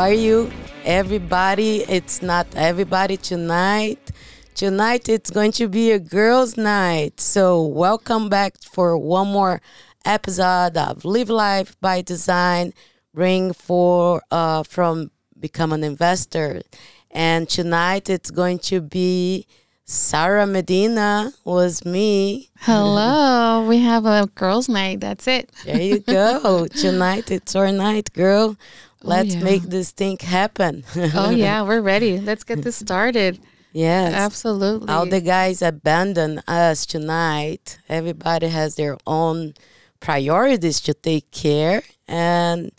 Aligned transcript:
are 0.00 0.14
you? 0.14 0.50
Everybody, 0.86 1.82
it's 1.82 2.22
not 2.22 2.46
everybody 2.56 3.18
tonight. 3.18 4.10
Tonight 4.54 5.10
it's 5.10 5.28
going 5.28 5.52
to 5.52 5.68
be 5.68 5.90
a 5.90 5.98
girls' 5.98 6.56
night. 6.56 7.20
So, 7.20 7.62
welcome 7.66 8.30
back 8.30 8.54
for 8.62 8.96
one 8.96 9.28
more 9.28 9.60
episode 10.06 10.78
of 10.78 11.04
Live 11.04 11.28
Life 11.28 11.78
by 11.82 12.00
Design. 12.00 12.72
Bring 13.12 13.52
for 13.52 14.22
uh, 14.30 14.62
from 14.62 15.10
become 15.38 15.70
an 15.70 15.84
investor. 15.84 16.62
And 17.10 17.46
tonight 17.46 18.08
it's 18.08 18.30
going 18.30 18.60
to 18.70 18.80
be 18.80 19.46
Sara 19.84 20.46
Medina 20.46 21.32
was 21.44 21.84
me. 21.84 22.48
Hello, 22.60 23.66
we 23.68 23.78
have 23.80 24.06
a 24.06 24.28
girls' 24.34 24.68
night. 24.68 25.00
That's 25.00 25.26
it. 25.26 25.50
There 25.66 25.82
you 25.82 25.98
go. 25.98 26.68
Tonight 26.70 27.30
it's 27.30 27.56
our 27.56 27.72
night, 27.72 28.12
girl. 28.12 28.56
Oh, 29.02 29.08
let's 29.08 29.34
Oh, 29.34 29.38
yeah. 29.38 29.44
make 29.44 29.62
this 29.62 29.90
thing 29.92 30.18
happen. 30.20 30.84
Oh 31.14 31.30
yeah, 31.44 31.62
we're 31.62 31.80
ready. 31.80 32.20
Let's 32.20 32.44
get 32.44 32.62
this 32.62 32.76
started. 32.76 33.38
yes. 33.72 34.12
Absolutely. 34.14 34.88
All 34.88 35.06
the 35.06 35.20
guys 35.20 35.62
abandon 35.62 36.42
us 36.46 36.84
tonight. 36.86 37.78
Everybody 37.88 38.48
has 38.48 38.74
their 38.76 38.96
own 39.06 39.54
priorities 40.00 40.80
to 40.80 40.94
take 40.94 41.30
care, 41.30 41.82
and 42.08 42.70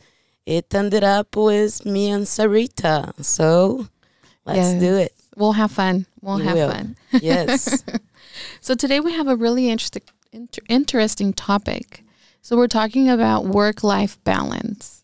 it 0.45 0.73
ended 0.73 1.03
up 1.03 1.35
with 1.35 1.85
me 1.85 2.09
and 2.09 2.25
Sarita. 2.25 3.13
So 3.23 3.87
let's 4.45 4.73
Yeah. 4.73 4.79
do 4.79 4.95
it. 4.97 5.13
we'll 5.37 5.53
have 5.53 5.71
fun. 5.71 6.05
We'll 6.21 6.37
We 6.37 6.45
have 6.45 6.55
will. 6.55 6.71
fun. 6.71 6.95
Yes. 7.21 7.83
So 8.61 8.75
today 8.75 8.99
we 8.99 9.11
have 9.13 9.27
a 9.27 9.35
really 9.35 9.69
interesting 9.69 10.03
inter- 10.31 10.61
interesting 10.69 11.33
topic. 11.33 12.03
So 12.41 12.55
we're 12.55 12.67
talking 12.67 13.09
about 13.09 13.45
work-life 13.45 14.17
balance. 14.23 15.00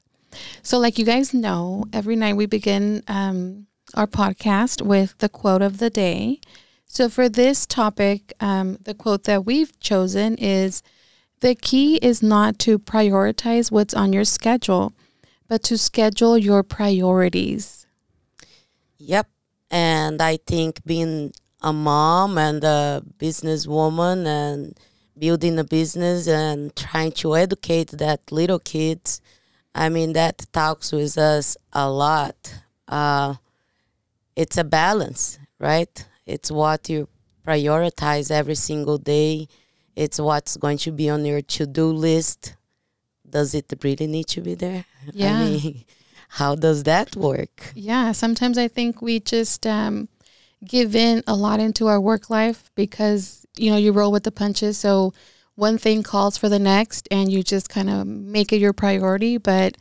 So 0.64 0.80
like 0.80 0.98
you 0.98 1.06
guys 1.06 1.34
know, 1.34 1.86
every 1.94 2.16
night 2.16 2.36
we 2.36 2.46
begin 2.46 3.04
um, 3.08 3.68
our 3.94 4.08
podcast 4.08 4.82
with 4.82 5.18
the 5.20 5.30
quote 5.30 5.62
of 5.62 5.78
the 5.78 5.90
day. 5.90 6.40
So 6.86 7.10
for 7.10 7.30
this 7.30 7.66
topic, 7.66 8.34
um, 8.40 8.78
the 8.82 8.94
quote 8.94 9.24
that 9.26 9.46
we've 9.46 9.78
chosen 9.80 10.36
is 10.36 10.82
the 11.42 11.56
key 11.56 11.98
is 11.98 12.24
not 12.24 12.58
to 12.60 12.80
prioritize 12.80 13.72
what's 13.72 13.94
on 13.94 14.14
your 14.14 14.26
schedule, 14.26 14.94
but 15.48 15.64
to 15.64 15.78
schedule 15.78 16.38
your 16.38 16.64
priorities. 16.64 17.86
Yep. 18.98 19.28
And 19.70 20.22
I 20.22 20.38
think 20.38 20.84
being 20.86 21.34
a 21.62 21.74
mom 21.74 22.38
and 22.38 22.64
a 22.64 23.04
businesswoman 23.20 24.26
and 24.26 24.78
building 25.18 25.60
a 25.60 25.64
business 25.64 26.28
and 26.28 26.76
trying 26.76 27.12
to 27.12 27.36
educate 27.36 27.90
that 27.90 28.32
little 28.32 28.60
kids, 28.60 29.22
I 29.78 29.90
mean, 29.90 30.14
that 30.14 30.46
talks 30.52 30.92
with 30.92 31.18
us 31.20 31.56
a 31.72 31.88
lot. 31.88 32.36
Uh, 32.88 33.36
it's 34.36 34.58
a 34.58 34.64
balance, 34.64 35.38
right? 35.60 36.06
It's 36.26 36.50
what 36.50 36.90
you 36.90 37.08
prioritize 37.46 38.32
every 38.32 38.56
single 38.56 38.98
day. 38.98 39.48
It's 39.96 40.20
what's 40.20 40.58
going 40.58 40.80
to 40.80 40.92
be 40.92 41.10
on 41.10 41.26
your 41.26 41.42
to 41.42 41.68
do 41.68 41.92
list. 41.92 42.56
Does 43.30 43.54
it 43.54 43.72
really 43.84 44.08
need 44.08 44.28
to 44.30 44.42
be 44.42 44.56
there? 44.56 44.86
Yeah. 45.14 45.38
I 45.38 45.44
mean, 45.44 45.86
how 46.30 46.56
does 46.56 46.84
that 46.84 47.16
work? 47.16 47.72
Yeah, 47.76 48.14
sometimes 48.14 48.58
I 48.58 48.68
think 48.68 49.02
we 49.04 49.20
just 49.20 49.68
um, 49.68 50.08
give 50.66 50.96
in 50.96 51.24
a 51.28 51.36
lot 51.36 51.60
into 51.60 51.86
our 51.88 52.02
work 52.02 52.32
life 52.32 52.72
because 52.74 53.46
you 53.56 53.70
know 53.70 53.78
you 53.78 53.92
roll 53.92 54.12
with 54.12 54.24
the 54.24 54.32
punches. 54.32 54.78
So 54.78 55.14
one 55.58 55.78
thing 55.78 56.04
calls 56.04 56.38
for 56.38 56.48
the 56.48 56.60
next, 56.60 57.08
and 57.12 57.32
you 57.32 57.44
just 57.44 57.68
kind 57.68 57.90
of 57.90 58.08
make 58.08 58.54
it 58.54 58.58
your 58.58 58.74
priority. 58.74 59.38
But 59.38 59.78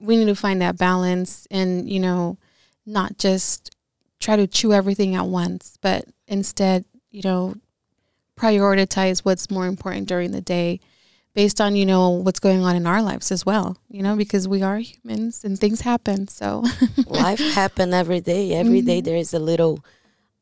we 0.00 0.16
need 0.16 0.26
to 0.26 0.34
find 0.34 0.60
that 0.60 0.76
balance, 0.76 1.46
and 1.50 1.88
you 1.88 2.00
know, 2.00 2.38
not 2.84 3.18
just 3.18 3.76
try 4.18 4.36
to 4.36 4.46
chew 4.46 4.72
everything 4.72 5.14
at 5.14 5.26
once, 5.26 5.78
but 5.80 6.06
instead, 6.26 6.84
you 7.10 7.22
know, 7.22 7.54
prioritize 8.36 9.20
what's 9.20 9.50
more 9.50 9.66
important 9.66 10.08
during 10.08 10.32
the 10.32 10.40
day 10.40 10.80
based 11.34 11.60
on 11.60 11.76
you 11.76 11.86
know 11.86 12.10
what's 12.10 12.40
going 12.40 12.62
on 12.62 12.76
in 12.76 12.86
our 12.86 13.00
lives 13.00 13.32
as 13.32 13.46
well 13.46 13.76
you 13.88 14.02
know 14.02 14.16
because 14.16 14.46
we 14.46 14.62
are 14.62 14.78
humans 14.78 15.44
and 15.44 15.58
things 15.58 15.80
happen 15.82 16.28
so. 16.28 16.64
Life 17.06 17.40
happen 17.54 17.94
every 17.94 18.20
day. 18.20 18.54
Every 18.54 18.80
day 18.80 18.98
mm-hmm. 18.98 19.04
there 19.04 19.16
is 19.16 19.34
a 19.34 19.38
little 19.38 19.84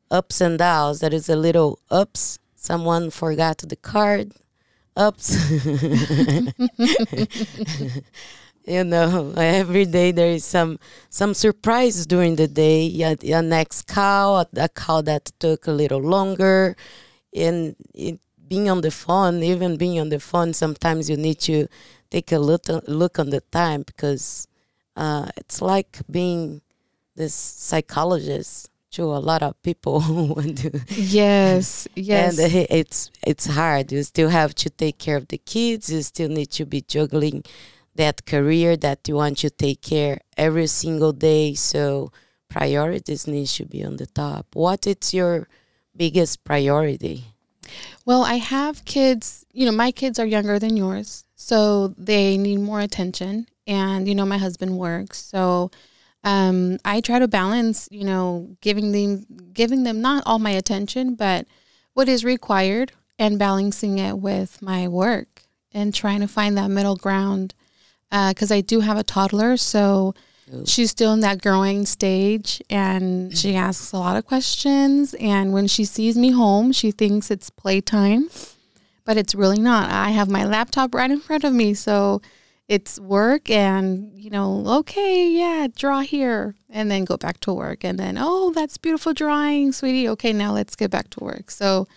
ups 0.09 0.41
and 0.41 0.57
downs. 0.57 0.99
There 0.99 1.13
is 1.13 1.29
a 1.29 1.35
little 1.35 1.79
ups. 1.89 2.39
Someone 2.55 3.09
forgot 3.09 3.59
the 3.59 3.75
card 3.75 4.33
ups. 4.95 5.37
You 8.65 8.83
know 8.83 9.33
every 9.37 9.85
day 9.85 10.11
there 10.11 10.31
is 10.31 10.45
some 10.45 10.77
some 11.09 11.33
surprise 11.33 12.05
during 12.05 12.35
the 12.35 12.47
day. 12.47 12.83
Yeah 12.83 13.15
your 13.21 13.41
next 13.41 13.87
cow, 13.87 14.45
a, 14.55 14.69
cow 14.69 15.01
that 15.01 15.31
took 15.39 15.67
a 15.67 15.71
little 15.71 16.01
longer. 16.01 16.75
And 17.35 17.75
it, 17.93 18.19
being 18.47 18.69
on 18.69 18.81
the 18.81 18.91
phone 18.91 19.41
even 19.43 19.77
being 19.77 19.99
on 19.99 20.09
the 20.09 20.19
phone 20.19 20.53
sometimes 20.53 21.09
you 21.09 21.15
need 21.15 21.39
to 21.39 21.67
take 22.09 22.33
a 22.33 22.39
little 22.39 22.81
look 22.87 23.17
on 23.17 23.29
the 23.29 23.39
time 23.51 23.83
because 23.83 24.45
uh, 24.97 25.29
it's 25.37 25.61
like 25.61 25.99
being 26.11 26.61
this 27.15 27.33
psychologist 27.33 28.69
to 28.91 29.03
a 29.03 29.19
lot 29.19 29.41
of 29.43 29.61
people 29.63 29.99
who 30.07 30.33
want 30.33 30.57
to 30.59 30.79
Yes, 30.89 31.87
yes. 31.95 32.39
and 32.39 32.67
it's 32.69 33.11
it's 33.25 33.45
hard 33.45 33.91
you 33.91 34.03
still 34.03 34.29
have 34.29 34.53
to 34.55 34.69
take 34.69 34.97
care 34.97 35.17
of 35.17 35.27
the 35.27 35.37
kids 35.37 35.91
you 35.91 36.01
still 36.01 36.29
need 36.29 36.51
to 36.51 36.65
be 36.65 36.81
juggling 36.81 37.43
that 37.95 38.25
career 38.25 38.77
that 38.77 39.07
you 39.07 39.15
want 39.15 39.37
to 39.39 39.49
take 39.49 39.81
care 39.81 40.21
every 40.37 40.67
single 40.67 41.11
day 41.13 41.53
so 41.53 42.11
priorities 42.49 43.27
need 43.27 43.47
to 43.47 43.65
be 43.65 43.83
on 43.83 43.97
the 43.97 44.05
top 44.07 44.45
what 44.53 44.85
is 44.87 45.13
your 45.13 45.47
biggest 45.95 46.43
priority 46.43 47.25
well, 48.05 48.23
I 48.23 48.35
have 48.35 48.83
kids, 48.85 49.45
you 49.53 49.65
know, 49.65 49.71
my 49.71 49.91
kids 49.91 50.19
are 50.19 50.25
younger 50.25 50.59
than 50.59 50.75
yours, 50.75 51.23
so 51.35 51.89
they 51.97 52.37
need 52.37 52.59
more 52.59 52.81
attention. 52.81 53.47
And, 53.67 54.07
you 54.07 54.15
know, 54.15 54.25
my 54.25 54.37
husband 54.37 54.77
works. 54.77 55.19
So 55.19 55.71
um, 56.23 56.77
I 56.85 57.01
try 57.01 57.19
to 57.19 57.27
balance, 57.27 57.87
you 57.91 58.03
know, 58.03 58.55
giving 58.61 58.91
them 58.91 59.25
giving 59.53 59.83
them 59.83 60.01
not 60.01 60.23
all 60.25 60.39
my 60.39 60.51
attention, 60.51 61.15
but 61.15 61.47
what 61.93 62.07
is 62.07 62.23
required 62.23 62.91
and 63.17 63.39
balancing 63.39 63.97
it 63.97 64.17
with 64.17 64.61
my 64.61 64.87
work 64.87 65.43
and 65.73 65.93
trying 65.93 66.19
to 66.21 66.27
find 66.27 66.57
that 66.57 66.69
middle 66.69 66.95
ground. 66.95 67.53
Because 68.09 68.51
I 68.51 68.61
do 68.61 68.81
have 68.81 68.97
a 68.97 69.03
toddler, 69.03 69.55
so 69.55 70.13
Ooh. 70.53 70.65
she's 70.65 70.91
still 70.91 71.13
in 71.13 71.21
that 71.21 71.41
growing 71.41 71.85
stage 71.85 72.61
and 72.69 73.35
she 73.37 73.55
asks 73.55 73.91
a 73.91 73.97
lot 73.97 74.17
of 74.17 74.25
questions 74.25 75.13
and 75.15 75.53
when 75.53 75.67
she 75.67 75.85
sees 75.85 76.17
me 76.17 76.31
home 76.31 76.71
she 76.71 76.91
thinks 76.91 77.31
it's 77.31 77.49
playtime 77.49 78.29
but 79.05 79.17
it's 79.17 79.35
really 79.35 79.59
not 79.59 79.89
i 79.91 80.09
have 80.09 80.29
my 80.29 80.43
laptop 80.43 80.93
right 80.93 81.11
in 81.11 81.19
front 81.19 81.43
of 81.43 81.53
me 81.53 81.73
so 81.73 82.21
it's 82.71 82.97
work 83.01 83.49
and 83.49 84.13
you 84.15 84.29
know 84.29 84.63
okay 84.79 85.29
yeah 85.29 85.67
draw 85.75 85.99
here 85.99 86.55
and 86.69 86.89
then 86.89 87.03
go 87.03 87.17
back 87.17 87.41
to 87.41 87.53
work. 87.53 87.83
And 87.83 87.99
then 87.99 88.17
oh 88.17 88.51
that's 88.55 88.77
beautiful 88.77 89.13
drawing 89.13 89.73
sweetie. 89.73 90.07
Okay 90.07 90.31
now 90.31 90.53
let's 90.53 90.77
get 90.77 90.89
back 90.89 91.09
to 91.11 91.19
work. 91.21 91.51
So 91.51 91.89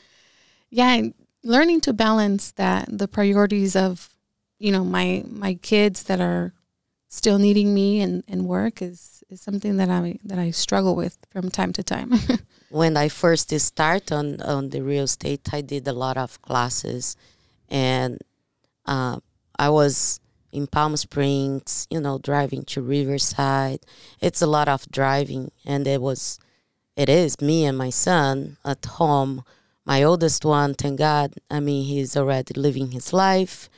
yeah 0.70 1.00
learning 1.44 1.80
to 1.82 1.92
balance 1.92 2.50
that 2.52 2.88
the 2.90 3.06
priorities 3.06 3.76
of 3.76 4.16
you 4.58 4.72
know 4.72 4.84
my 4.84 5.22
my 5.28 5.54
kids 5.54 6.02
that 6.04 6.20
are 6.20 6.52
still 7.08 7.38
needing 7.38 7.72
me 7.72 8.00
and, 8.00 8.24
and 8.26 8.44
work 8.44 8.82
is, 8.82 9.22
is 9.30 9.40
something 9.40 9.76
that 9.76 9.88
I 9.88 10.18
that 10.24 10.40
I 10.40 10.50
struggle 10.50 10.96
with 10.96 11.18
from 11.30 11.50
time 11.50 11.72
to 11.74 11.84
time. 11.84 12.14
when 12.70 12.96
I 12.96 13.08
first 13.08 13.48
start 13.60 14.10
on 14.10 14.40
on 14.40 14.70
the 14.70 14.82
real 14.82 15.04
estate, 15.04 15.54
I 15.54 15.60
did 15.60 15.86
a 15.86 15.92
lot 15.92 16.16
of 16.16 16.42
classes, 16.42 17.16
and 17.68 18.18
uh, 18.86 19.20
I 19.56 19.68
was 19.68 20.18
in 20.54 20.66
Palm 20.68 20.96
Springs, 20.96 21.86
you 21.90 22.00
know, 22.00 22.18
driving 22.18 22.64
to 22.66 22.80
Riverside. 22.80 23.80
It's 24.20 24.40
a 24.40 24.46
lot 24.46 24.68
of 24.68 24.90
driving, 24.90 25.50
and 25.66 25.86
it 25.86 26.00
was, 26.00 26.38
it 26.96 27.08
is 27.08 27.40
me 27.40 27.64
and 27.66 27.76
my 27.76 27.90
son 27.90 28.56
at 28.64 28.84
home. 28.84 29.44
My 29.84 30.02
oldest 30.02 30.44
one, 30.44 30.74
thank 30.74 30.98
God. 30.98 31.34
I 31.50 31.60
mean, 31.60 31.84
he's 31.84 32.16
already 32.16 32.54
living 32.54 32.92
his 32.92 33.12
life. 33.12 33.68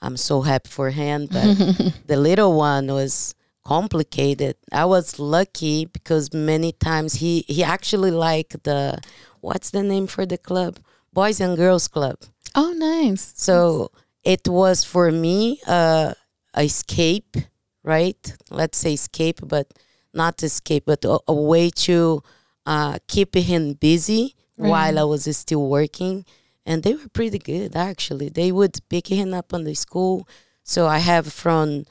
I'm 0.00 0.16
so 0.16 0.40
happy 0.40 0.70
for 0.70 0.90
him, 0.90 1.26
but 1.30 1.54
the 2.06 2.16
little 2.16 2.56
one 2.56 2.86
was 2.88 3.34
complicated. 3.64 4.56
I 4.72 4.86
was 4.86 5.18
lucky 5.18 5.84
because 5.84 6.32
many 6.32 6.72
times 6.72 7.14
he 7.14 7.44
he 7.46 7.62
actually 7.62 8.10
liked 8.10 8.64
the 8.64 8.98
what's 9.40 9.70
the 9.70 9.82
name 9.82 10.08
for 10.08 10.26
the 10.26 10.38
club? 10.38 10.78
Boys 11.12 11.40
and 11.40 11.56
Girls 11.56 11.88
Club. 11.88 12.16
oh, 12.54 12.72
nice. 12.72 13.32
So 13.36 13.90
it 14.24 14.48
was 14.48 14.82
for 14.84 15.10
me 15.10 15.60
uh, 15.66 16.14
escape, 16.56 17.36
right? 17.82 18.36
Let's 18.50 18.78
say 18.78 18.94
escape, 18.94 19.40
but 19.44 19.72
not 20.14 20.42
escape, 20.42 20.84
but 20.86 21.04
a, 21.04 21.18
a 21.28 21.34
way 21.34 21.70
to 21.70 22.22
uh, 22.66 22.98
keep 23.08 23.34
him 23.34 23.74
busy 23.74 24.34
while 24.68 24.98
I 24.98 25.04
was 25.04 25.36
still 25.36 25.66
working. 25.68 26.24
And 26.64 26.82
they 26.82 26.94
were 26.94 27.08
pretty 27.12 27.38
good, 27.38 27.74
actually. 27.74 28.28
They 28.28 28.52
would 28.52 28.78
pick 28.88 29.08
him 29.08 29.34
up 29.34 29.52
on 29.52 29.64
the 29.64 29.74
school. 29.74 30.28
So 30.62 30.86
I 30.86 30.98
have 30.98 31.32
from 31.32 31.84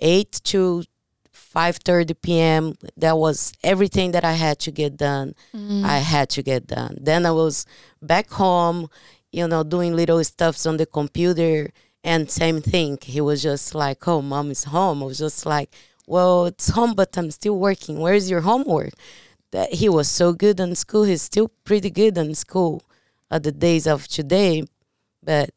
eight 0.00 0.40
to 0.44 0.84
5:30 1.32 2.14
p.m. 2.20 2.74
That 2.96 3.16
was 3.16 3.52
everything 3.62 4.12
that 4.12 4.24
I 4.24 4.32
had 4.34 4.58
to 4.60 4.70
get 4.70 4.96
done. 4.96 5.34
I 5.84 5.98
had 5.98 6.28
to 6.30 6.42
get 6.42 6.66
done. 6.66 6.98
Then 7.00 7.24
I 7.24 7.30
was 7.30 7.64
back 8.02 8.30
home, 8.30 8.88
you 9.32 9.46
know, 9.48 9.62
doing 9.62 9.94
little 9.96 10.22
stuffs 10.24 10.66
on 10.66 10.76
the 10.76 10.86
computer 10.86 11.70
and 12.12 12.30
same 12.30 12.60
thing. 12.72 12.90
He 13.14 13.20
was 13.28 13.38
just 13.50 13.74
like, 13.84 14.00
"Oh, 14.12 14.20
mom 14.32 14.46
is 14.56 14.64
home." 14.76 15.02
I 15.02 15.06
was 15.12 15.18
just 15.26 15.40
like, 15.54 15.68
"Well, 16.14 16.46
it's 16.50 16.68
home, 16.78 16.94
but 17.00 17.10
I'm 17.18 17.30
still 17.40 17.58
working. 17.68 17.94
Where's 18.04 18.26
your 18.32 18.42
homework?" 18.50 18.94
That 19.54 19.68
he 19.80 19.88
was 19.98 20.08
so 20.20 20.26
good 20.44 20.58
in 20.64 20.74
school. 20.84 21.04
He's 21.10 21.22
still 21.32 21.48
pretty 21.68 21.90
good 22.00 22.14
in 22.24 22.34
school 22.34 22.74
at 23.34 23.42
the 23.42 23.52
days 23.66 23.86
of 23.94 23.98
today, 24.18 24.64
but 25.30 25.50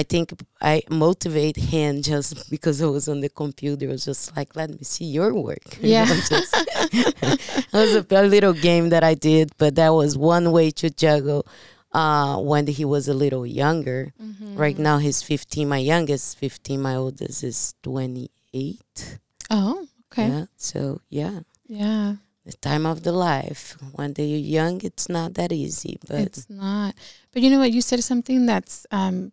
I 0.00 0.02
think 0.02 0.26
I 0.60 0.82
motivate 0.90 1.56
him 1.72 2.02
just 2.02 2.30
because 2.54 2.76
I 2.82 2.86
was 2.96 3.06
on 3.12 3.20
the 3.20 3.28
computer. 3.42 3.86
I 3.88 3.92
was 3.96 4.04
just 4.10 4.36
like, 4.36 4.50
let 4.60 4.68
me 4.70 4.82
see 4.94 5.06
your 5.18 5.30
work. 5.48 5.66
You 5.80 5.90
Yeah. 5.94 6.04
know, 6.10 6.20
just- 6.32 6.54
it 6.92 7.72
was 7.72 7.92
a, 8.00 8.04
a 8.10 8.22
little 8.34 8.52
game 8.68 8.86
that 8.94 9.04
I 9.04 9.14
did, 9.14 9.46
but 9.62 9.74
that 9.80 9.90
was 10.00 10.16
one 10.34 10.46
way 10.56 10.70
to 10.80 10.86
juggle 10.90 11.46
uh, 11.94 12.36
when 12.38 12.66
he 12.66 12.84
was 12.84 13.08
a 13.08 13.14
little 13.14 13.46
younger. 13.46 14.12
Mm-hmm. 14.20 14.56
Right 14.56 14.78
now, 14.78 14.98
he's 14.98 15.22
15. 15.22 15.68
My 15.68 15.78
youngest 15.78 16.36
15. 16.38 16.82
My 16.82 16.96
oldest 16.96 17.44
is 17.44 17.74
28. 17.82 19.18
Oh, 19.50 19.86
okay. 20.12 20.28
Yeah. 20.28 20.44
So, 20.56 21.00
yeah, 21.08 21.40
Yeah. 21.66 22.16
the 22.44 22.52
time 22.60 22.84
of 22.86 23.02
the 23.04 23.12
life. 23.12 23.76
When 23.92 24.12
they're 24.12 24.26
young, 24.26 24.80
it's 24.82 25.08
not 25.08 25.34
that 25.34 25.52
easy, 25.52 25.98
but 26.08 26.20
it's 26.20 26.50
not. 26.50 26.94
But 27.32 27.42
you 27.42 27.50
know 27.50 27.58
what? 27.60 27.72
You 27.72 27.80
said 27.80 28.02
something 28.02 28.46
that's 28.46 28.86
um, 28.90 29.32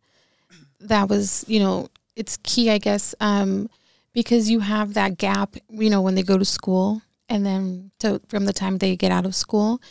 that 0.80 1.10
was 1.10 1.44
you 1.48 1.60
know 1.60 1.90
it's 2.16 2.38
key, 2.44 2.70
I 2.70 2.78
guess, 2.78 3.16
um, 3.20 3.70
because 4.14 4.50
you 4.50 4.60
have 4.62 4.94
that 4.94 5.18
gap. 5.18 5.56
You 5.70 5.90
know, 5.90 6.02
when 6.02 6.16
they 6.16 6.24
go 6.24 6.38
to 6.38 6.46
school, 6.46 7.02
and 7.30 7.46
then 7.46 7.92
to 8.00 8.22
from 8.28 8.46
the 8.46 8.54
time 8.54 8.78
they 8.78 8.96
get 8.96 9.12
out 9.12 9.26
of 9.26 9.36
school, 9.36 9.82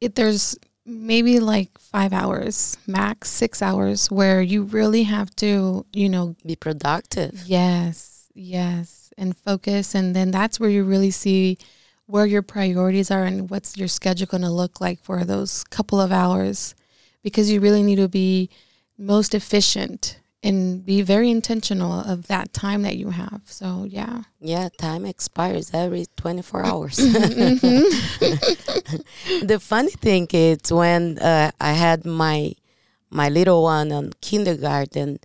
it 0.00 0.14
there's 0.14 0.56
maybe 0.88 1.38
like 1.38 1.78
five 1.78 2.12
hours 2.12 2.76
max, 2.86 3.28
six 3.28 3.60
hours, 3.60 4.10
where 4.10 4.40
you 4.40 4.62
really 4.62 5.02
have 5.04 5.34
to, 5.36 5.84
you 5.92 6.08
know, 6.08 6.34
be 6.44 6.56
productive. 6.56 7.42
Yes, 7.44 8.26
yes, 8.34 9.12
and 9.18 9.36
focus, 9.36 9.94
and 9.94 10.16
then 10.16 10.30
that's 10.30 10.58
where 10.58 10.70
you 10.70 10.84
really 10.84 11.10
see 11.10 11.58
where 12.06 12.24
your 12.26 12.40
priorities 12.42 13.10
are 13.10 13.24
and 13.24 13.50
what's 13.50 13.76
your 13.76 13.88
schedule 13.88 14.26
going 14.26 14.42
to 14.42 14.50
look 14.50 14.80
like 14.80 14.98
for 15.00 15.24
those 15.24 15.62
couple 15.64 16.00
of 16.00 16.10
hours, 16.10 16.74
because 17.22 17.50
you 17.50 17.60
really 17.60 17.82
need 17.82 17.96
to 17.96 18.08
be 18.08 18.48
most 18.96 19.34
efficient 19.34 20.18
and 20.42 20.84
be 20.84 21.02
very 21.02 21.30
intentional 21.30 21.92
of 21.92 22.28
that 22.28 22.52
time 22.52 22.82
that 22.82 22.96
you 22.96 23.10
have. 23.10 23.42
So 23.44 23.84
yeah, 23.88 24.22
Yeah, 24.40 24.68
time 24.78 25.04
expires 25.04 25.70
every 25.74 26.06
24 26.16 26.64
hours. 26.64 26.98
Mm-hmm. 26.98 27.86
the 29.46 29.58
funny 29.60 29.90
thing 29.90 30.28
is 30.32 30.72
when 30.72 31.18
uh, 31.18 31.50
I 31.60 31.72
had 31.72 32.04
my 32.04 32.52
my 33.10 33.28
little 33.30 33.62
one 33.62 33.90
on 33.90 34.12
kindergarten, 34.20 35.18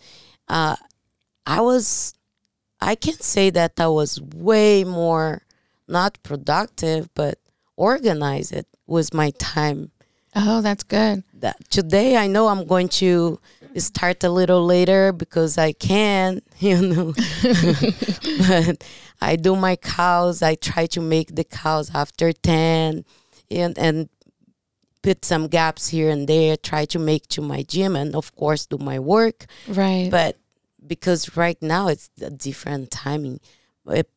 uh, 0.47 0.75
I 1.45 1.61
was 1.61 2.13
I 2.81 2.95
can 2.95 3.13
say 3.19 3.49
that 3.51 3.73
I 3.77 3.87
was 3.87 4.19
way 4.21 4.83
more 4.83 5.43
not 5.87 6.21
productive 6.23 7.13
but 7.13 7.39
organized 7.75 8.65
with 8.87 9.13
my 9.13 9.31
time. 9.37 9.91
Oh, 10.35 10.61
that's 10.61 10.83
good. 10.83 11.23
That 11.35 11.69
today 11.69 12.17
I 12.17 12.27
know 12.27 12.47
I'm 12.47 12.65
going 12.65 12.89
to 12.89 13.39
start 13.77 14.23
a 14.23 14.29
little 14.29 14.65
later 14.65 15.11
because 15.11 15.57
I 15.57 15.73
can, 15.73 16.41
you 16.59 16.81
know. 16.81 17.13
but 18.47 18.83
I 19.21 19.35
do 19.35 19.55
my 19.55 19.75
cows. 19.75 20.41
I 20.41 20.55
try 20.55 20.85
to 20.87 21.01
make 21.01 21.35
the 21.35 21.43
cows 21.43 21.91
after 21.93 22.31
10 22.33 23.05
and, 23.51 23.77
and 23.77 24.09
put 25.01 25.25
some 25.25 25.47
gaps 25.47 25.89
here 25.89 26.09
and 26.09 26.27
there, 26.27 26.57
try 26.57 26.85
to 26.85 26.99
make 26.99 27.27
to 27.27 27.41
my 27.41 27.63
gym 27.63 27.95
and 27.95 28.15
of 28.15 28.35
course 28.35 28.65
do 28.65 28.77
my 28.77 28.99
work. 28.99 29.45
Right. 29.67 30.09
But 30.09 30.37
because 30.85 31.35
right 31.37 31.61
now 31.61 31.87
it's 31.87 32.09
a 32.21 32.29
different 32.29 32.91
timing, 32.91 33.39
it, 33.87 34.09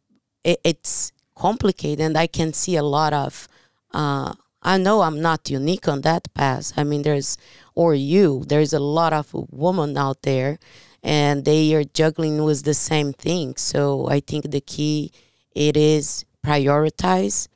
it, 0.44 0.60
it's 0.64 1.12
complicated 1.34 2.00
and 2.00 2.16
I 2.16 2.26
can 2.26 2.52
see 2.52 2.76
a 2.76 2.82
lot 2.82 3.12
of, 3.12 3.48
uh, 3.92 4.34
I 4.66 4.78
know 4.78 5.02
I'm 5.02 5.22
not 5.22 5.48
unique 5.48 5.86
on 5.86 6.00
that 6.00 6.34
path. 6.34 6.72
I 6.76 6.82
mean, 6.82 7.02
there's, 7.02 7.38
or 7.76 7.94
you, 7.94 8.42
there's 8.48 8.72
a 8.72 8.80
lot 8.80 9.12
of 9.12 9.32
women 9.32 9.96
out 9.96 10.22
there 10.22 10.58
and 11.04 11.44
they 11.44 11.72
are 11.76 11.84
juggling 11.84 12.42
with 12.42 12.64
the 12.64 12.74
same 12.74 13.12
thing. 13.12 13.54
So 13.54 14.08
I 14.08 14.18
think 14.18 14.50
the 14.50 14.60
key 14.60 15.12
it 15.54 15.76
is 15.76 16.24
prioritize 16.44 17.46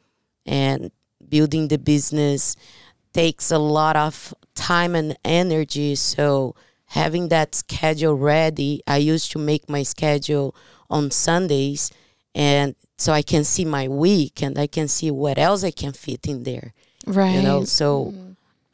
and 0.46 0.92
building 1.28 1.66
the 1.66 1.78
business 1.78 2.54
takes 3.12 3.50
a 3.50 3.58
lot 3.58 3.96
of 3.96 4.32
time 4.54 4.94
and 4.94 5.18
energy. 5.24 5.96
So 5.96 6.54
having 6.86 7.28
that 7.30 7.56
schedule 7.56 8.14
ready, 8.14 8.82
I 8.86 8.98
used 8.98 9.32
to 9.32 9.40
make 9.40 9.68
my 9.68 9.82
schedule 9.82 10.54
on 10.88 11.10
Sundays 11.10 11.90
and 12.36 12.76
so 12.98 13.12
I 13.12 13.22
can 13.22 13.42
see 13.42 13.64
my 13.64 13.88
week 13.88 14.44
and 14.44 14.56
I 14.56 14.68
can 14.68 14.86
see 14.86 15.10
what 15.10 15.38
else 15.38 15.64
I 15.64 15.72
can 15.72 15.92
fit 15.92 16.28
in 16.28 16.44
there. 16.44 16.72
Right. 17.06 17.34
You 17.34 17.42
know, 17.42 17.64
so 17.64 18.14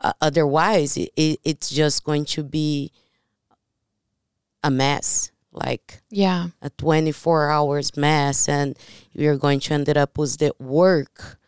uh, 0.01 0.13
otherwise 0.21 0.97
it, 0.97 1.11
it, 1.17 1.41
it's 1.45 1.71
just 1.71 2.05
going 2.05 2.25
to 2.27 2.43
be 2.43 2.93
a 4.63 4.71
mess. 4.71 5.31
Like 5.53 6.03
yeah. 6.11 6.49
a 6.61 6.69
24 6.69 7.51
hours 7.51 7.97
mess 7.97 8.47
and 8.47 8.77
you're 9.15 9.39
going 9.39 9.59
to 9.61 9.73
end 9.75 9.89
up 9.97 10.19
with 10.19 10.37
the 10.37 10.53
work 10.59 11.39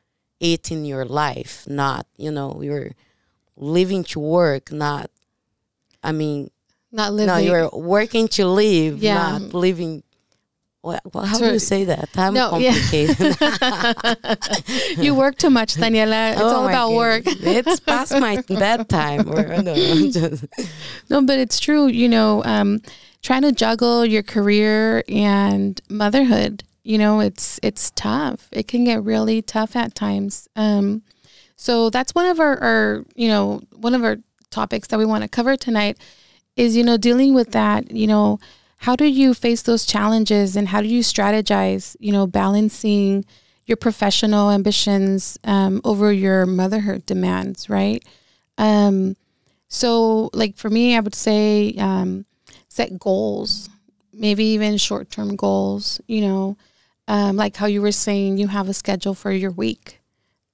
eating 0.41 0.87
your 0.87 1.05
life 1.05 1.67
not 1.69 2.07
you 2.17 2.31
know 2.31 2.63
you're 2.63 2.93
living 3.57 4.05
to 4.05 4.19
work 4.21 4.71
not 4.73 5.11
i 6.03 6.11
mean 6.13 6.49
Not 6.91 7.13
living. 7.13 7.27
no 7.27 7.37
you're 7.37 7.69
working 7.71 8.29
to 8.29 8.47
live 8.47 9.03
Yeah. 9.03 9.15
not 9.37 9.53
living 9.53 10.05
well, 10.83 11.01
well, 11.13 11.25
how 11.25 11.39
do 11.39 11.53
you 11.53 11.59
say 11.59 11.85
that 11.85 12.09
i'm 12.17 12.35
No, 12.35 12.57
yeah. 12.59 12.73
complicated 12.73 13.37
you 15.05 15.15
work 15.15 15.37
too 15.37 15.51
much, 15.51 15.75
Daniela. 15.75 16.33
It's 16.33 16.41
Oh 16.41 16.57
all 16.63 16.69
about 16.69 16.93
work. 16.93 17.23
it's 17.27 17.81
past 17.81 18.13
my 18.19 18.41
bedtime 18.49 19.29
or 19.29 19.41
I 19.41 19.61
don't 19.61 19.65
know, 19.65 20.11
just- 20.11 20.45
No, 21.11 21.23
but 21.23 21.39
it's 21.39 21.59
true. 21.61 21.87
You 21.87 22.09
know, 22.09 22.45
um, 22.45 22.81
trying 23.23 23.43
to 23.43 23.53
juggle 23.53 24.05
your 24.05 24.23
career 24.23 25.03
and 25.09 25.81
motherhood. 25.89 26.63
You 26.85 26.99
know, 26.99 27.21
it's 27.21 27.59
it's 27.63 27.91
tough. 27.91 28.49
It 28.53 28.69
can 28.69 28.85
get 28.85 29.03
really 29.03 29.43
tough 29.43 29.77
at 29.77 29.95
times. 29.95 30.49
Um, 30.57 31.03
so 31.57 31.91
that's 31.91 32.15
one 32.15 32.27
of 32.27 32.39
our, 32.41 32.57
our, 32.63 33.05
you 33.17 33.29
know, 33.29 33.61
one 33.77 33.95
of 33.95 34.05
our 34.05 34.17
topics 34.51 34.89
that 34.89 34.99
we 34.99 35.05
want 35.05 35.23
to 35.23 35.29
cover 35.29 35.57
tonight 35.57 35.99
is 36.57 36.77
you 36.77 36.85
know 36.85 36.97
dealing 36.97 37.35
with 37.35 37.53
that. 37.53 37.91
You 37.91 38.07
know, 38.07 38.39
how 38.79 38.97
do 38.97 39.05
you 39.05 39.35
face 39.35 39.63
those 39.63 39.85
challenges 39.85 40.57
and 40.57 40.69
how 40.69 40.81
do 40.81 40.89
you 40.89 41.03
strategize? 41.03 41.97
You 41.99 42.13
know, 42.13 42.27
balancing 42.27 43.25
your 43.67 43.77
professional 43.77 44.51
ambitions 44.51 45.39
um, 45.45 45.81
over 45.85 46.13
your 46.13 46.47
motherhood 46.47 47.05
demands, 47.05 47.69
right? 47.69 48.03
Um, 48.57 49.17
so, 49.69 50.31
like 50.33 50.57
for 50.57 50.71
me, 50.71 50.97
I 50.97 51.01
would 51.01 51.15
say 51.15 51.75
um, 51.79 52.25
set 52.69 52.99
goals, 52.99 53.69
maybe 54.13 54.45
even 54.45 54.79
short 54.79 55.11
term 55.11 55.37
goals. 55.37 56.01
You 56.07 56.23
know, 56.23 56.57
um, 57.09 57.37
like 57.37 57.57
how 57.57 57.67
you 57.67 57.83
were 57.83 57.93
saying, 57.93 58.39
you 58.39 58.47
have 58.47 58.69
a 58.69 58.75
schedule 58.75 59.15
for 59.15 59.33
your 59.33 59.51
week, 59.51 60.01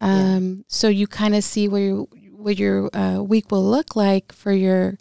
um, 0.00 0.64
so 0.68 0.88
you 0.88 1.06
kind 1.06 1.34
of 1.34 1.44
see 1.44 1.68
where 1.68 1.82
your 1.82 2.06
what 2.32 2.58
your 2.58 2.94
uh, 2.96 3.22
week 3.22 3.50
will 3.50 3.64
look 3.64 3.94
like 3.96 4.32
for 4.32 4.52
your 4.52 4.98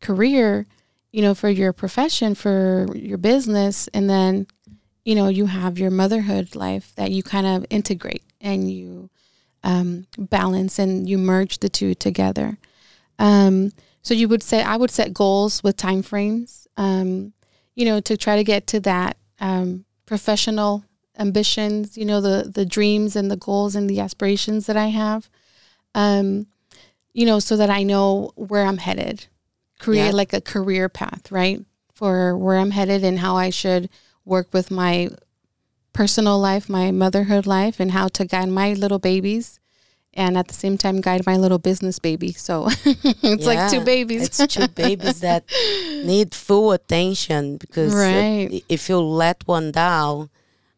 career. 0.00 0.66
You 1.14 1.22
know, 1.22 1.34
for 1.34 1.48
your 1.48 1.72
profession, 1.72 2.34
for 2.34 2.88
your 2.92 3.18
business, 3.18 3.88
and 3.94 4.10
then 4.10 4.48
you 5.04 5.14
know 5.14 5.28
you 5.28 5.46
have 5.46 5.78
your 5.78 5.92
motherhood 5.92 6.56
life 6.56 6.92
that 6.96 7.12
you 7.12 7.22
kind 7.22 7.46
of 7.46 7.64
integrate 7.70 8.24
and 8.40 8.68
you 8.68 9.10
um, 9.62 10.06
balance 10.18 10.78
and 10.78 11.08
you 11.08 11.16
merge 11.18 11.58
the 11.58 11.68
two 11.68 11.94
together. 11.94 12.58
Um, 13.18 13.72
so 14.02 14.12
you 14.12 14.26
would 14.28 14.42
say 14.42 14.62
I 14.62 14.76
would 14.76 14.90
set 14.90 15.14
goals 15.14 15.62
with 15.62 15.76
time 15.76 16.02
frames, 16.02 16.66
um, 16.76 17.32
you 17.76 17.84
know, 17.84 18.00
to 18.00 18.16
try 18.16 18.36
to 18.36 18.44
get 18.44 18.66
to 18.68 18.80
that 18.80 19.16
um, 19.40 19.84
professional 20.06 20.84
ambitions, 21.16 21.96
you 21.96 22.04
know, 22.04 22.20
the 22.20 22.50
the 22.52 22.66
dreams 22.66 23.14
and 23.14 23.30
the 23.30 23.36
goals 23.36 23.76
and 23.76 23.88
the 23.88 24.00
aspirations 24.00 24.66
that 24.66 24.76
I 24.76 24.88
have, 24.88 25.30
um, 25.94 26.48
you 27.12 27.24
know, 27.24 27.38
so 27.38 27.56
that 27.56 27.70
I 27.70 27.84
know 27.84 28.32
where 28.34 28.66
I'm 28.66 28.78
headed, 28.78 29.26
create 29.84 30.06
Yeah. 30.12 30.20
like 30.22 30.32
a 30.32 30.40
career 30.40 30.88
path, 30.88 31.30
right, 31.30 31.60
for 31.94 32.36
where 32.44 32.58
I'm 32.62 32.70
headed 32.72 33.04
and 33.04 33.18
how 33.18 33.36
I 33.46 33.50
should 33.50 33.88
work 34.24 34.48
with 34.56 34.70
my 34.70 35.08
personal 35.92 36.38
life, 36.38 36.68
my 36.68 36.90
motherhood 36.90 37.46
life, 37.46 37.76
and 37.80 37.90
how 37.92 38.08
to 38.08 38.24
guide 38.24 38.48
my 38.48 38.72
little 38.72 38.98
babies 38.98 39.60
and 40.16 40.36
at 40.38 40.46
the 40.48 40.54
same 40.54 40.76
time 40.78 41.00
guide 41.00 41.26
my 41.26 41.36
little 41.36 41.58
business 41.58 41.98
baby. 41.98 42.32
So 42.32 42.68
it's 42.84 43.46
like 43.46 43.70
two 43.70 43.80
babies. 43.84 44.22
It's 44.26 44.54
two 44.54 44.68
babies 44.68 45.20
that 45.20 45.42
need 46.04 46.34
full 46.34 46.72
attention 46.72 47.56
because 47.58 47.92
Right. 47.94 48.62
if 48.68 48.88
you 48.88 48.98
let 49.00 49.38
one 49.46 49.72
down, 49.72 50.30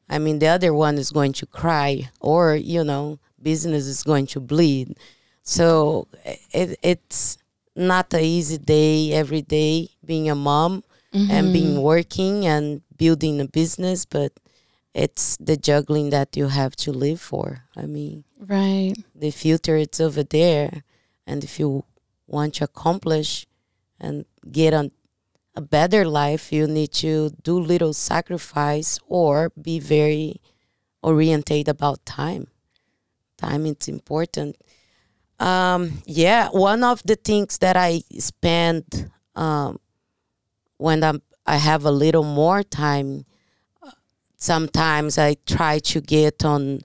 I 0.08 0.18
mean, 0.18 0.38
the 0.38 0.46
other 0.56 0.72
one 0.72 0.96
is 0.98 1.10
going 1.12 1.32
to 1.34 1.46
cry, 1.46 2.08
or 2.20 2.54
you 2.56 2.82
know, 2.84 3.18
business 3.42 3.84
is 3.86 4.02
going 4.02 4.26
to 4.28 4.40
bleed. 4.40 4.96
So 5.42 6.08
it, 6.52 6.78
it's 6.82 7.38
not 7.76 8.12
an 8.14 8.20
easy 8.20 8.58
day 8.58 9.12
every 9.12 9.42
day 9.42 9.90
being 10.04 10.30
a 10.30 10.34
mom 10.34 10.82
mm-hmm. 11.12 11.30
and 11.30 11.52
being 11.52 11.82
working 11.82 12.46
and 12.46 12.82
building 12.96 13.40
a 13.40 13.46
business, 13.46 14.04
but 14.06 14.32
it's 14.94 15.36
the 15.36 15.56
juggling 15.56 16.10
that 16.10 16.36
you 16.36 16.48
have 16.48 16.74
to 16.76 16.92
live 16.92 17.20
for. 17.20 17.64
I 17.76 17.86
mean, 17.86 18.24
right. 18.38 18.94
The 19.14 19.30
future 19.30 19.76
it's 19.76 20.00
over 20.00 20.22
there, 20.22 20.84
and 21.26 21.44
if 21.44 21.60
you 21.60 21.84
want 22.26 22.54
to 22.54 22.64
accomplish 22.64 23.46
and 24.00 24.24
get 24.50 24.72
on 24.72 24.90
a 25.54 25.60
better 25.60 26.06
life, 26.06 26.52
you 26.52 26.66
need 26.66 26.92
to 26.92 27.30
do 27.42 27.58
little 27.58 27.92
sacrifice 27.92 28.98
or 29.06 29.50
be 29.60 29.78
very 29.78 30.40
oriented 31.02 31.68
about 31.68 32.04
time. 32.04 32.48
Time 33.36 33.66
is 33.66 33.88
important. 33.88 34.56
Um, 35.38 36.02
yeah, 36.06 36.48
one 36.48 36.82
of 36.82 37.02
the 37.04 37.16
things 37.16 37.58
that 37.58 37.76
I 37.76 38.02
spend 38.18 39.10
um, 39.34 39.78
when 40.78 41.02
I'm, 41.04 41.22
I 41.46 41.56
have 41.56 41.84
a 41.84 41.90
little 41.90 42.24
more 42.24 42.62
time, 42.62 43.26
sometimes 44.36 45.18
I 45.18 45.36
try 45.46 45.78
to 45.78 46.00
get 46.00 46.44
on 46.44 46.80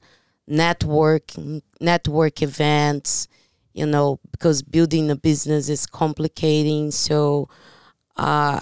network 0.47 1.31
network 1.79 2.41
events, 2.41 3.27
you 3.73 3.85
know, 3.85 4.19
because 4.31 4.61
building 4.61 5.09
a 5.09 5.15
business 5.15 5.69
is 5.69 5.85
complicating. 5.85 6.91
So 6.91 7.49
uh, 8.17 8.59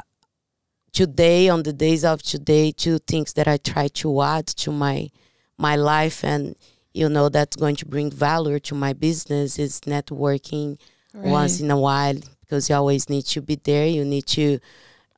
today, 0.93 1.50
on 1.50 1.63
the 1.63 1.74
days 1.74 2.05
of 2.05 2.22
today, 2.22 2.72
two 2.72 3.00
things 3.00 3.34
that 3.34 3.48
I 3.48 3.58
try 3.58 3.88
to 3.88 4.22
add 4.22 4.48
to 4.48 4.72
my 4.72 5.10
my 5.58 5.75
life 5.75 6.24
and 6.24 6.55
you 7.00 7.08
know 7.08 7.29
that's 7.29 7.56
going 7.56 7.77
to 7.77 7.86
bring 7.86 8.12
value 8.12 8.60
to 8.60 8.75
my 8.75 8.91
business 8.91 9.58
is 9.58 9.79
networking 9.82 10.77
right. 11.13 11.32
once 11.32 11.62
in 11.62 11.72
a 11.72 11.79
while 11.79 12.20
because 12.41 12.70
you 12.70 12.75
always 12.75 13.10
need 13.10 13.25
to 13.25 13.41
be 13.41 13.56
there. 13.56 13.88
You 13.88 14.03
need 14.03 14.25
to 14.27 14.60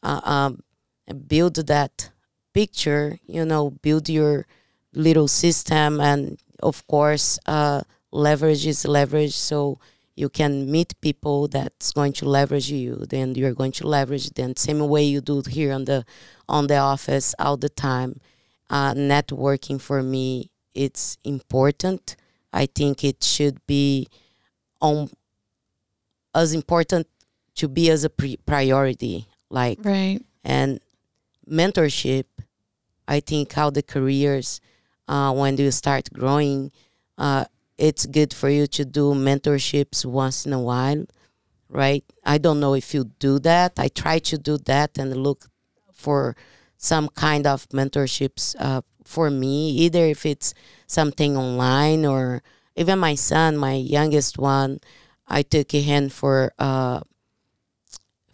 uh, 0.03 0.21
um, 0.23 0.63
build 1.27 1.55
that 1.55 2.11
picture. 2.53 3.17
You 3.25 3.45
know, 3.45 3.71
build 3.71 4.09
your 4.09 4.45
little 4.93 5.27
system, 5.27 5.99
and 5.99 6.37
of 6.61 6.85
course, 6.85 7.39
uh, 7.47 7.81
leverage 8.11 8.67
is 8.67 8.85
leverage. 8.85 9.33
So 9.33 9.79
you 10.15 10.29
can 10.29 10.69
meet 10.69 10.93
people 11.01 11.47
that's 11.47 11.93
going 11.93 12.13
to 12.13 12.25
leverage 12.27 12.69
you 12.69 13.05
then 13.09 13.33
you're 13.33 13.53
going 13.53 13.71
to 13.71 13.87
leverage 13.87 14.29
them 14.31 14.53
same 14.57 14.79
way 14.87 15.03
you 15.03 15.21
do 15.21 15.41
here 15.49 15.71
on 15.71 15.85
the 15.85 16.05
on 16.49 16.67
the 16.67 16.75
office 16.75 17.33
all 17.39 17.55
the 17.55 17.69
time 17.69 18.19
uh, 18.69 18.93
networking 18.93 19.79
for 19.79 20.03
me 20.03 20.51
it's 20.73 21.17
important 21.23 22.15
i 22.53 22.65
think 22.65 23.03
it 23.03 23.23
should 23.23 23.65
be 23.67 24.07
on 24.81 25.09
as 26.33 26.53
important 26.53 27.07
to 27.55 27.67
be 27.67 27.89
as 27.89 28.03
a 28.03 28.09
pre- 28.09 28.37
priority 28.45 29.27
like 29.49 29.77
right 29.83 30.21
and 30.43 30.79
mentorship 31.49 32.25
i 33.07 33.19
think 33.19 33.53
how 33.53 33.69
the 33.69 33.83
careers 33.83 34.61
uh, 35.07 35.33
when 35.33 35.57
you 35.57 35.71
start 35.71 36.09
growing 36.13 36.71
uh, 37.17 37.45
it's 37.81 38.05
good 38.05 38.31
for 38.33 38.49
you 38.49 38.67
to 38.67 38.85
do 38.85 39.13
mentorships 39.13 40.05
once 40.05 40.45
in 40.45 40.53
a 40.53 40.61
while, 40.61 41.03
right? 41.67 42.03
I 42.23 42.37
don't 42.37 42.59
know 42.59 42.75
if 42.75 42.93
you 42.93 43.05
do 43.17 43.39
that. 43.39 43.73
I 43.77 43.87
try 43.87 44.19
to 44.19 44.37
do 44.37 44.57
that 44.65 44.97
and 44.99 45.15
look 45.17 45.47
for 45.91 46.35
some 46.77 47.09
kind 47.09 47.47
of 47.47 47.67
mentorships 47.69 48.55
uh, 48.59 48.81
for 49.11 49.29
me, 49.29 49.69
either 49.85 50.05
if 50.05 50.25
it's 50.25 50.53
something 50.87 51.37
online 51.37 52.05
or 52.05 52.41
even 52.75 52.97
my 52.99 53.15
son, 53.15 53.57
my 53.57 53.73
youngest 53.73 54.37
one, 54.37 54.79
I 55.27 55.41
took 55.43 55.71
him 55.71 56.09
for 56.09 56.53
uh, 56.57 57.01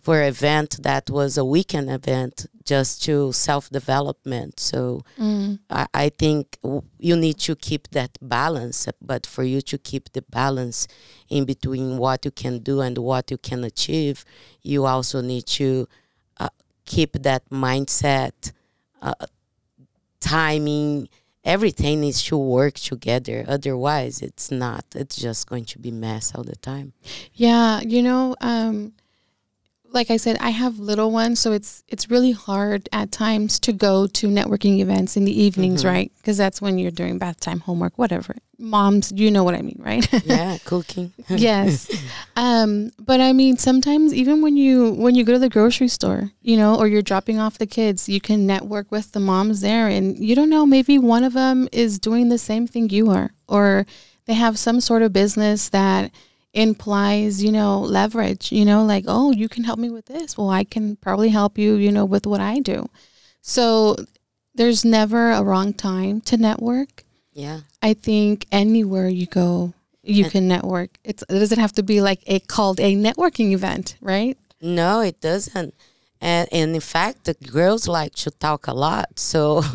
for 0.07 0.21
an 0.21 0.29
event 0.29 0.77
that 0.83 1.09
was 1.09 1.37
a 1.37 1.43
weekend 1.43 1.89
event 1.89 2.45
just 2.63 3.03
to 3.03 3.33
self 3.33 3.69
development. 3.69 4.57
So 4.57 5.01
mm. 5.19 5.59
I, 5.69 5.85
I, 5.93 6.09
think 6.09 6.57
you 6.97 7.15
need 7.17 7.39
to 7.39 7.57
keep 7.57 7.89
that 7.89 8.17
balance. 8.21 8.87
But 9.01 9.25
for 9.25 9.43
you 9.43 9.59
to 9.71 9.77
keep 9.77 10.13
the 10.13 10.21
balance 10.21 10.87
in 11.27 11.43
between 11.43 11.97
what 11.97 12.23
you 12.23 12.31
can 12.31 12.59
do 12.59 12.79
and 12.79 12.97
what 12.97 13.31
you 13.31 13.37
can 13.37 13.65
achieve, 13.65 14.23
you 14.61 14.85
also 14.85 15.19
need 15.19 15.45
to 15.59 15.89
uh, 16.39 16.49
keep 16.85 17.11
that 17.23 17.49
mindset, 17.49 18.53
uh, 19.01 19.13
timing. 20.19 21.09
Everything 21.43 22.01
needs 22.01 22.23
to 22.25 22.37
work 22.37 22.73
together. 22.75 23.45
Otherwise, 23.47 24.21
it's 24.21 24.51
not. 24.51 24.85
It's 24.95 25.15
just 25.15 25.47
going 25.47 25.65
to 25.65 25.79
be 25.79 25.91
mess 25.91 26.33
all 26.35 26.43
the 26.43 26.57
time. 26.57 26.93
Yeah, 27.33 27.79
you 27.81 28.03
know. 28.03 28.35
Um, 28.41 28.93
like 29.91 30.11
I 30.11 30.17
said, 30.17 30.37
I 30.39 30.49
have 30.49 30.79
little 30.79 31.11
ones, 31.11 31.39
so 31.39 31.51
it's 31.51 31.83
it's 31.87 32.09
really 32.09 32.31
hard 32.31 32.89
at 32.91 33.11
times 33.11 33.59
to 33.61 33.73
go 33.73 34.07
to 34.07 34.27
networking 34.27 34.79
events 34.79 35.17
in 35.17 35.25
the 35.25 35.41
evenings, 35.41 35.81
mm-hmm. 35.81 35.93
right? 35.93 36.11
Because 36.17 36.37
that's 36.37 36.61
when 36.61 36.77
you're 36.77 36.91
doing 36.91 37.17
bath 37.17 37.39
time, 37.39 37.61
homework, 37.61 37.97
whatever. 37.97 38.35
Moms, 38.59 39.11
you 39.11 39.29
know 39.29 39.43
what 39.43 39.55
I 39.55 39.61
mean, 39.61 39.79
right? 39.79 40.07
yeah, 40.25 40.57
cooking. 40.65 41.13
yes, 41.29 41.89
um, 42.35 42.91
but 42.99 43.21
I 43.21 43.33
mean, 43.33 43.57
sometimes 43.57 44.13
even 44.13 44.41
when 44.41 44.57
you 44.57 44.91
when 44.93 45.15
you 45.15 45.23
go 45.23 45.33
to 45.33 45.39
the 45.39 45.49
grocery 45.49 45.87
store, 45.87 46.31
you 46.41 46.57
know, 46.57 46.75
or 46.75 46.87
you're 46.87 47.01
dropping 47.01 47.39
off 47.39 47.57
the 47.57 47.67
kids, 47.67 48.09
you 48.09 48.19
can 48.19 48.45
network 48.45 48.91
with 48.91 49.11
the 49.11 49.19
moms 49.19 49.61
there, 49.61 49.87
and 49.87 50.17
you 50.17 50.35
don't 50.35 50.49
know, 50.49 50.65
maybe 50.65 50.97
one 50.97 51.23
of 51.23 51.33
them 51.33 51.67
is 51.71 51.99
doing 51.99 52.29
the 52.29 52.37
same 52.37 52.67
thing 52.67 52.89
you 52.89 53.09
are, 53.09 53.31
or 53.47 53.85
they 54.25 54.33
have 54.33 54.59
some 54.59 54.81
sort 54.81 55.01
of 55.01 55.13
business 55.13 55.69
that 55.69 56.11
implies, 56.57 57.43
you 57.43 57.51
know, 57.51 57.79
leverage, 57.79 58.51
you 58.51 58.65
know, 58.65 58.83
like, 58.83 59.05
oh, 59.07 59.31
you 59.31 59.47
can 59.47 59.63
help 59.63 59.77
me 59.77 59.91
with 59.91 60.07
this. 60.07 60.37
Well, 60.37 60.49
I 60.49 60.63
can 60.63 60.95
probably 60.95 61.29
help 61.29 61.57
you, 61.57 61.75
you 61.75 61.91
know, 61.91 62.03
with 62.03 62.25
what 62.25 62.41
I 62.41 62.59
do. 62.59 62.89
So 63.41 63.95
there's 64.55 64.83
never 64.83 65.29
a 65.29 65.43
wrong 65.43 65.71
time 65.71 66.19
to 66.21 66.35
network. 66.35 67.03
Yeah. 67.31 67.61
I 67.83 67.93
think 67.93 68.47
anywhere 68.51 69.07
you 69.07 69.27
go, 69.27 69.73
you 70.01 70.23
and 70.23 70.31
can 70.31 70.47
network. 70.47 70.97
It's, 71.03 71.23
it 71.29 71.33
doesn't 71.33 71.59
have 71.59 71.73
to 71.73 71.83
be 71.83 72.01
like 72.01 72.23
a 72.25 72.39
called 72.39 72.79
a 72.79 72.95
networking 72.95 73.51
event, 73.51 73.95
right? 74.01 74.35
No, 74.59 75.01
it 75.01 75.21
doesn't 75.21 75.75
and, 76.21 76.47
and 76.51 76.75
in 76.75 76.81
fact 76.81 77.25
the 77.25 77.33
girls 77.33 77.87
like 77.87 78.13
to 78.13 78.31
talk 78.31 78.67
a 78.67 78.73
lot 78.73 79.07
so 79.17 79.61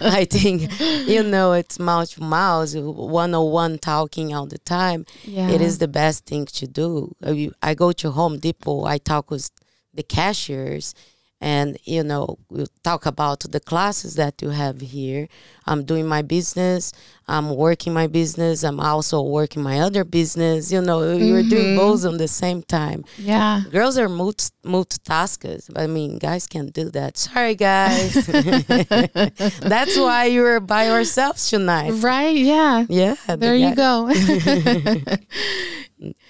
i 0.00 0.26
think 0.30 0.70
you 1.08 1.22
know 1.22 1.52
it's 1.52 1.78
mouth 1.78 2.10
to 2.10 2.22
mouth 2.22 2.74
one-on-one 2.74 3.78
talking 3.78 4.34
all 4.34 4.46
the 4.46 4.58
time 4.58 5.04
yeah. 5.24 5.48
it 5.50 5.60
is 5.60 5.78
the 5.78 5.88
best 5.88 6.26
thing 6.26 6.46
to 6.46 6.66
do 6.66 7.14
i 7.62 7.74
go 7.74 7.92
to 7.92 8.10
home 8.10 8.38
depot 8.38 8.84
i 8.84 8.98
talk 8.98 9.30
with 9.30 9.50
the 9.94 10.02
cashiers 10.02 10.94
and 11.42 11.76
you 11.82 12.04
know 12.04 12.38
we'll 12.48 12.68
talk 12.84 13.04
about 13.04 13.40
the 13.40 13.58
classes 13.58 14.14
that 14.14 14.40
you 14.40 14.50
have 14.50 14.80
here. 14.80 15.26
I'm 15.66 15.84
doing 15.84 16.06
my 16.06 16.22
business. 16.22 16.92
I'm 17.26 17.56
working 17.56 17.92
my 17.92 18.06
business. 18.06 18.62
I'm 18.62 18.78
also 18.78 19.22
working 19.22 19.60
my 19.62 19.80
other 19.80 20.04
business. 20.04 20.70
You 20.70 20.80
know 20.80 21.00
mm-hmm. 21.00 21.24
you're 21.24 21.42
doing 21.42 21.76
both 21.76 22.06
on 22.06 22.16
the 22.18 22.28
same 22.28 22.62
time. 22.62 23.04
Yeah. 23.18 23.62
Girls 23.72 23.98
are 23.98 24.08
multi- 24.08 24.54
multitaskers. 24.64 25.68
I 25.76 25.88
mean 25.88 26.18
guys 26.18 26.46
can't 26.46 26.72
do 26.72 26.90
that. 26.90 27.18
Sorry 27.18 27.56
guys. 27.56 28.14
That's 29.60 29.98
why 29.98 30.26
you're 30.26 30.60
by 30.60 30.86
yourselves 30.86 31.50
tonight. 31.50 31.90
Right 31.90 32.36
yeah. 32.36 32.86
Yeah 32.88 33.16
there 33.26 33.56
you 33.56 33.74
go. 33.74 34.12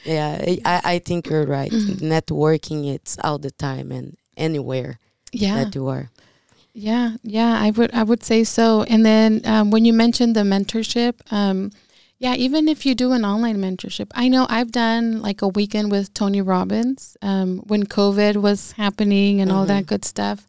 Yeah 0.04 0.44
I, 0.64 0.80
I 0.84 0.98
think 0.98 1.28
you're 1.28 1.46
right. 1.46 1.70
Mm-hmm. 1.70 2.04
networking 2.04 2.92
it's 2.92 3.18
all 3.22 3.38
the 3.38 3.50
time. 3.50 3.92
And 3.92 4.16
anywhere 4.36 4.98
yeah. 5.32 5.64
that 5.64 5.74
you 5.74 5.88
are. 5.88 6.10
Yeah, 6.74 7.16
yeah, 7.22 7.60
I 7.60 7.70
would 7.70 7.92
I 7.92 8.02
would 8.02 8.22
say 8.24 8.44
so. 8.44 8.82
And 8.84 9.04
then 9.04 9.42
um, 9.44 9.70
when 9.70 9.84
you 9.84 9.92
mentioned 9.92 10.34
the 10.34 10.40
mentorship, 10.40 11.20
um, 11.30 11.70
yeah, 12.18 12.34
even 12.34 12.68
if 12.68 12.86
you 12.86 12.94
do 12.94 13.12
an 13.12 13.24
online 13.24 13.58
mentorship, 13.58 14.10
I 14.14 14.28
know 14.28 14.46
I've 14.48 14.72
done 14.72 15.20
like 15.20 15.42
a 15.42 15.48
weekend 15.48 15.90
with 15.90 16.14
Tony 16.14 16.40
Robbins 16.40 17.16
um, 17.20 17.58
when 17.66 17.84
COVID 17.84 18.36
was 18.36 18.72
happening 18.72 19.40
and 19.40 19.50
mm-hmm. 19.50 19.58
all 19.58 19.66
that 19.66 19.80
mm-hmm. 19.80 19.88
good 19.88 20.04
stuff. 20.04 20.46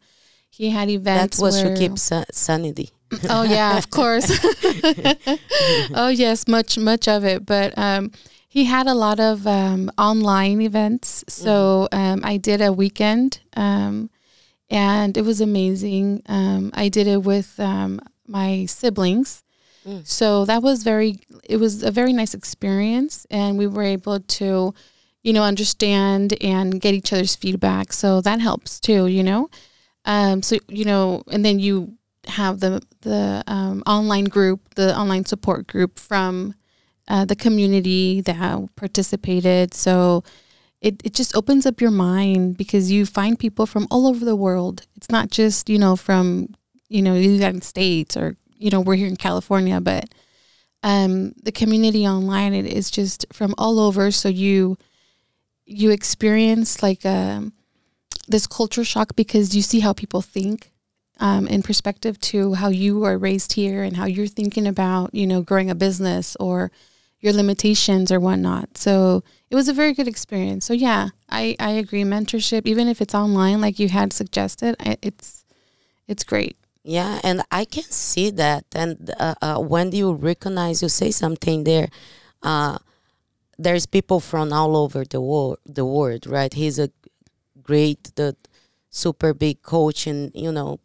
He 0.49 0.69
had 0.69 0.87
events. 0.89 1.37
That 1.37 1.43
was 1.43 1.61
where, 1.61 1.73
to 1.73 1.79
keep 1.79 1.97
sanity. 1.97 2.91
oh 3.29 3.43
yeah, 3.43 3.77
of 3.77 3.89
course. 3.89 4.31
oh 5.93 6.07
yes, 6.13 6.47
much 6.47 6.77
much 6.77 7.07
of 7.07 7.25
it, 7.25 7.45
but 7.45 7.77
um, 7.77 8.11
he 8.53 8.65
had 8.65 8.85
a 8.85 8.93
lot 8.93 9.19
of 9.19 9.47
um, 9.47 9.91
online 9.97 10.61
events. 10.61 11.25
So 11.27 11.87
mm-hmm. 11.91 11.99
um, 11.99 12.21
I 12.23 12.37
did 12.37 12.61
a 12.61 12.71
weekend, 12.71 13.39
um, 13.55 14.11
and 14.69 15.17
it 15.17 15.23
was 15.23 15.41
amazing. 15.41 16.21
Um, 16.27 16.69
I 16.75 16.87
did 16.89 17.07
it 17.07 17.23
with 17.23 17.59
um, 17.59 17.99
my 18.27 18.65
siblings. 18.67 19.43
Mm. 19.87 20.05
So 20.05 20.45
that 20.45 20.61
was 20.61 20.83
very. 20.83 21.17
It 21.43 21.57
was 21.57 21.81
a 21.81 21.89
very 21.89 22.13
nice 22.13 22.35
experience, 22.35 23.25
and 23.31 23.57
we 23.57 23.65
were 23.65 23.81
able 23.81 24.19
to, 24.19 24.75
you 25.23 25.33
know, 25.33 25.41
understand 25.41 26.37
and 26.39 26.79
get 26.79 26.93
each 26.93 27.11
other's 27.11 27.35
feedback. 27.35 27.91
So 27.91 28.21
that 28.21 28.39
helps 28.39 28.79
too. 28.79 29.07
You 29.07 29.23
know, 29.23 29.49
um, 30.05 30.43
so 30.43 30.59
you 30.67 30.85
know, 30.85 31.23
and 31.31 31.43
then 31.43 31.57
you 31.57 31.97
have 32.27 32.59
the 32.59 32.83
the 33.01 33.43
um, 33.47 33.81
online 33.87 34.25
group, 34.25 34.75
the 34.75 34.95
online 34.95 35.25
support 35.25 35.65
group 35.65 35.97
from 35.97 36.53
uh, 37.07 37.25
the 37.25 37.35
community 37.35 38.21
that 38.21 38.69
participated. 38.75 39.73
So 39.73 40.23
it, 40.81 41.01
it 41.03 41.13
just 41.13 41.35
opens 41.35 41.65
up 41.65 41.81
your 41.81 41.91
mind 41.91 42.57
because 42.57 42.91
you 42.91 43.05
find 43.05 43.39
people 43.39 43.65
from 43.65 43.87
all 43.89 44.07
over 44.07 44.25
the 44.25 44.35
world. 44.35 44.85
It's 44.95 45.09
not 45.09 45.31
just, 45.31 45.69
you 45.69 45.79
know, 45.79 45.95
from, 45.95 46.53
you 46.89 47.01
know, 47.01 47.13
the 47.13 47.25
United 47.25 47.63
States 47.63 48.17
or, 48.17 48.35
you 48.57 48.69
know, 48.69 48.81
we're 48.81 48.95
here 48.95 49.07
in 49.07 49.15
California, 49.15 49.79
but 49.79 50.05
um, 50.83 51.31
the 51.41 51.51
community 51.51 52.05
online 52.05 52.53
it 52.53 52.65
is 52.65 52.91
just 52.91 53.25
from 53.31 53.55
all 53.57 53.79
over. 53.79 54.11
So 54.11 54.29
you 54.29 54.77
you 55.65 55.91
experience 55.91 56.83
like 56.83 57.05
um, 57.05 57.53
this 58.27 58.45
culture 58.47 58.83
shock 58.83 59.15
because 59.15 59.55
you 59.55 59.61
see 59.61 59.79
how 59.79 59.93
people 59.93 60.21
think 60.21 60.71
um, 61.21 61.47
in 61.47 61.63
perspective 61.63 62.19
to 62.19 62.53
how 62.55 62.67
you 62.67 63.03
are 63.05 63.17
raised 63.17 63.53
here 63.53 63.83
and 63.83 63.95
how 63.95 64.05
you're 64.05 64.27
thinking 64.27 64.67
about, 64.67 65.15
you 65.15 65.25
know, 65.25 65.41
growing 65.41 65.69
a 65.69 65.75
business 65.75 66.35
or 66.39 66.69
your 67.23 67.33
limitations 67.33 68.11
or 68.11 68.19
whatnot. 68.19 68.77
So 68.77 69.23
it 69.49 69.55
was 69.55 69.69
a 69.69 69.73
very 69.73 69.93
good 69.93 70.09
experience. 70.09 70.65
So 70.65 70.73
yeah, 70.73 71.09
I, 71.29 71.55
I 71.57 71.71
agree. 71.71 72.03
Mentorship, 72.03 72.63
even 72.65 72.89
if 72.89 73.01
it's 73.01 73.15
online, 73.15 73.61
like 73.61 73.79
you 73.79 73.87
had 73.87 74.11
suggested, 74.11 74.75
it's 75.01 75.45
it's 76.05 76.25
great. 76.25 76.57
Yeah, 76.83 77.21
and 77.23 77.41
I 77.49 77.63
can 77.63 77.83
see 77.83 78.29
that. 78.31 78.65
And 78.75 79.09
uh, 79.17 79.35
uh, 79.41 79.59
when 79.59 79.93
you 79.93 80.11
recognize, 80.11 80.81
you 80.81 80.89
say 80.89 81.11
something 81.11 81.63
there. 81.63 81.87
Uh, 82.41 82.79
there's 83.57 83.85
people 83.85 84.19
from 84.19 84.51
all 84.51 84.75
over 84.75 85.05
the 85.05 85.21
world. 85.21 85.59
The 85.65 85.85
world, 85.85 86.27
right? 86.27 86.53
He's 86.53 86.77
a 86.77 86.89
great, 87.61 88.13
the 88.15 88.35
super 88.89 89.33
big 89.33 89.61
coach, 89.61 90.07
and 90.07 90.29
you 90.35 90.51
know, 90.51 90.81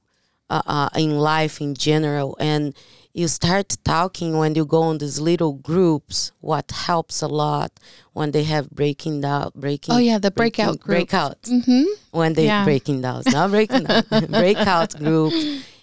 uh, 0.51 0.63
uh, 0.67 0.89
in 0.97 1.19
life 1.19 1.61
in 1.61 1.75
general, 1.75 2.37
and 2.41 2.75
you 3.15 3.27
start 3.29 3.77
talking 3.85 4.39
when 4.39 4.55
you 4.55 4.65
go 4.65 4.83
on 4.83 4.99
these 4.99 5.19
little 5.19 5.55
groups 5.55 6.31
what 6.41 6.71
helps 6.71 7.21
a 7.23 7.27
lot 7.27 7.73
when 8.13 8.31
they 8.31 8.45
have 8.45 8.71
breaking 8.71 9.21
down 9.23 9.51
breaking 9.57 9.95
oh 9.95 9.99
yeah 9.99 10.19
the 10.19 10.31
breakout 10.31 10.79
breaking, 10.81 10.87
breakout 10.87 11.43
mm-hmm. 11.43 11.85
when 12.13 12.35
they 12.35 12.47
Yeah. 12.47 12.65
breaking 12.65 13.01
down 13.01 13.23
not 13.33 13.51
breaking 13.51 13.85
down 13.85 14.05
breakout 14.29 14.95
group 14.97 15.33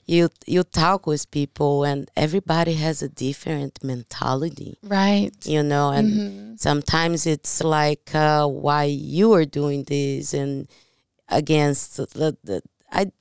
you 0.06 0.30
you 0.46 0.64
talk 0.64 1.08
with 1.08 1.30
people 1.32 1.84
and 1.84 2.10
everybody 2.16 2.74
has 2.76 3.02
a 3.02 3.10
different 3.10 3.84
mentality 3.84 4.78
right 4.84 5.34
you 5.46 5.62
know 5.64 5.90
and 5.92 6.08
Mhm. 6.12 6.60
sometimes 6.60 7.26
it's 7.26 7.62
like 7.64 8.14
uh, 8.16 8.48
why 8.48 8.84
you 8.86 9.34
are 9.34 9.46
doing 9.46 9.84
this 9.84 10.34
and 10.34 10.68
against 11.28 11.98
the, 11.98 12.38
the 12.44 12.62
i 12.92 13.12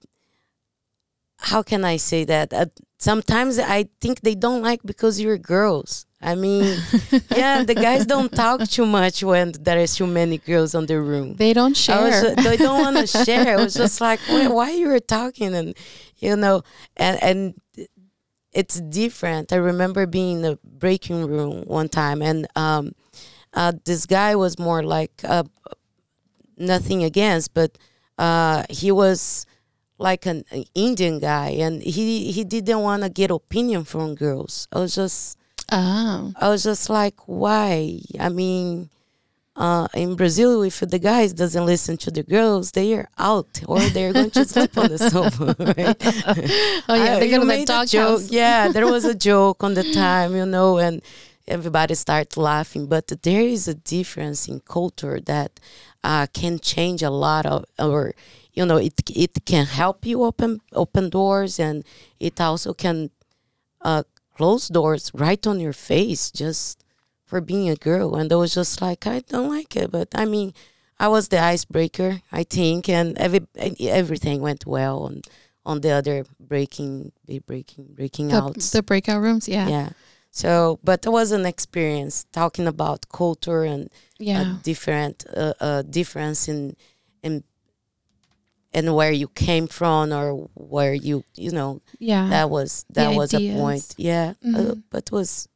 how 1.50 1.62
can 1.62 1.84
i 1.84 1.96
say 1.96 2.24
that? 2.24 2.52
Uh, 2.52 2.66
sometimes 2.98 3.58
i 3.58 3.80
think 4.00 4.20
they 4.20 4.34
don't 4.34 4.62
like 4.62 4.80
because 4.84 5.20
you're 5.20 5.38
girls. 5.38 6.06
I 6.22 6.34
mean 6.36 6.64
yeah 7.36 7.64
the 7.64 7.74
guys 7.74 8.06
don't 8.06 8.32
talk 8.32 8.58
too 8.76 8.86
much 8.86 9.22
when 9.22 9.52
there 9.60 9.78
is 9.78 9.94
too 9.94 10.06
many 10.06 10.38
girls 10.38 10.74
on 10.74 10.86
the 10.86 10.98
room. 11.10 11.34
They 11.36 11.52
don't 11.52 11.76
I 11.88 12.00
was 12.04 12.14
share. 12.14 12.34
they 12.36 12.56
don't 12.56 12.80
want 12.80 12.96
to 12.96 13.06
share. 13.26 13.46
It 13.54 13.60
was 13.60 13.74
just 13.74 14.00
like, 14.00 14.20
why, 14.28 14.48
why 14.48 14.70
you 14.70 14.88
were 14.88 15.00
talking, 15.18 15.54
and 15.54 15.76
you 16.24 16.34
know, 16.36 16.62
and 16.96 17.22
and 17.22 17.40
it's 18.52 18.80
different. 18.80 19.52
I 19.52 19.56
remember 19.56 20.06
being 20.06 20.36
in 20.36 20.42
the 20.42 20.58
breaking 20.64 21.26
room 21.26 21.64
one 21.66 21.88
time, 21.90 22.22
and 22.22 22.46
um, 22.56 22.92
uh, 23.52 23.72
this 23.84 24.06
guy 24.06 24.34
was 24.34 24.58
more 24.58 24.82
like 24.82 25.12
uh, 25.24 25.44
nothing 26.56 27.02
against, 27.04 27.52
but 27.52 27.76
uh, 28.18 28.64
he 28.70 28.90
was 28.92 29.44
like 29.98 30.26
an, 30.26 30.44
an 30.50 30.64
Indian 30.74 31.18
guy, 31.18 31.50
and 31.50 31.82
he 31.82 32.32
he 32.32 32.44
didn't 32.44 32.80
want 32.80 33.02
to 33.02 33.08
get 33.08 33.30
opinion 33.30 33.84
from 33.84 34.14
girls. 34.14 34.68
I 34.72 34.78
was 34.80 34.94
just 34.94 35.38
oh 35.70 36.32
I 36.40 36.48
was 36.48 36.62
just 36.62 36.90
like, 36.90 37.14
why? 37.26 38.00
I 38.18 38.28
mean, 38.28 38.90
uh, 39.56 39.86
in 39.94 40.16
Brazil, 40.16 40.62
if 40.62 40.80
the 40.80 40.98
guys 40.98 41.32
doesn't 41.32 41.64
listen 41.64 41.96
to 41.98 42.10
the 42.10 42.24
girls, 42.24 42.72
they 42.72 42.92
are 42.94 43.08
out 43.18 43.62
or 43.66 43.78
they're 43.80 44.12
going 44.12 44.30
to 44.32 44.44
sleep 44.44 44.76
on 44.76 44.88
the 44.88 44.98
sofa, 44.98 45.54
right? 45.76 45.96
oh 46.88 46.94
yeah 46.94 47.18
they 47.18 47.30
go 47.30 47.36
to 47.36 47.40
the 47.40 47.46
made 47.46 47.68
joke. 47.88 48.22
Yeah, 48.28 48.68
there 48.72 48.86
was 48.86 49.04
a 49.04 49.14
joke 49.14 49.62
on 49.62 49.74
the 49.74 49.84
time, 49.92 50.34
you 50.34 50.44
know, 50.44 50.78
and 50.78 51.02
everybody 51.46 51.94
started 51.94 52.36
laughing. 52.36 52.86
But 52.86 53.06
there 53.22 53.42
is 53.42 53.68
a 53.68 53.74
difference 53.74 54.48
in 54.48 54.58
culture 54.60 55.20
that 55.20 55.60
uh, 56.02 56.26
can 56.32 56.58
change 56.58 57.02
a 57.02 57.10
lot 57.10 57.46
of, 57.46 57.64
or 57.78 58.14
you 58.54 58.64
know, 58.64 58.76
it 58.76 58.94
it 59.10 59.44
can 59.44 59.66
help 59.66 60.06
you 60.06 60.22
open 60.22 60.60
open 60.72 61.10
doors, 61.10 61.58
and 61.58 61.84
it 62.18 62.40
also 62.40 62.72
can 62.72 63.10
uh, 63.82 64.04
close 64.36 64.68
doors 64.68 65.10
right 65.14 65.46
on 65.46 65.60
your 65.60 65.72
face 65.72 66.30
just 66.30 66.84
for 67.24 67.40
being 67.40 67.68
a 67.68 67.76
girl. 67.76 68.14
And 68.14 68.32
I 68.32 68.36
was 68.36 68.54
just 68.54 68.80
like, 68.80 69.06
I 69.06 69.20
don't 69.20 69.48
like 69.48 69.76
it, 69.76 69.90
but 69.90 70.08
I 70.14 70.24
mean. 70.24 70.54
I 70.96 71.08
was 71.08 71.26
the 71.26 71.40
icebreaker, 71.40 72.22
I 72.30 72.44
think, 72.44 72.88
and 72.88 73.18
every 73.18 73.40
everything 73.80 74.40
went 74.40 74.64
well 74.64 75.02
on 75.02 75.22
on 75.66 75.80
the 75.80 75.90
other 75.90 76.24
breaking 76.38 77.12
breaking 77.46 77.86
breaking 77.94 78.28
the, 78.28 78.36
outs. 78.36 78.70
the 78.70 78.82
breakout 78.82 79.20
rooms 79.20 79.48
yeah 79.48 79.68
yeah. 79.68 79.90
So, 80.30 80.80
but 80.82 81.06
it 81.06 81.10
was 81.10 81.30
an 81.30 81.46
experience 81.46 82.26
talking 82.32 82.66
about 82.66 83.08
culture 83.08 83.62
and 83.62 83.88
yeah 84.18 84.40
a 84.40 84.62
different 84.62 85.24
uh, 85.34 85.54
uh, 85.60 85.82
difference 85.82 86.48
in 86.48 86.76
and 88.74 88.94
where 88.94 89.12
you 89.12 89.28
came 89.28 89.66
from 89.68 90.12
or 90.12 90.50
where 90.54 90.92
you 90.94 91.22
you 91.36 91.50
know 91.52 91.80
yeah 91.98 92.28
that 92.30 92.50
was 92.50 92.84
that 92.90 93.10
The 93.10 93.16
was 93.16 93.32
ideas. 93.34 93.52
a 93.52 93.56
point. 93.58 93.94
Yeah, 93.96 94.34
uh, 94.44 94.58
Mhm. 94.74 94.82
but 94.90 95.02
it 95.06 95.12
was 95.12 95.48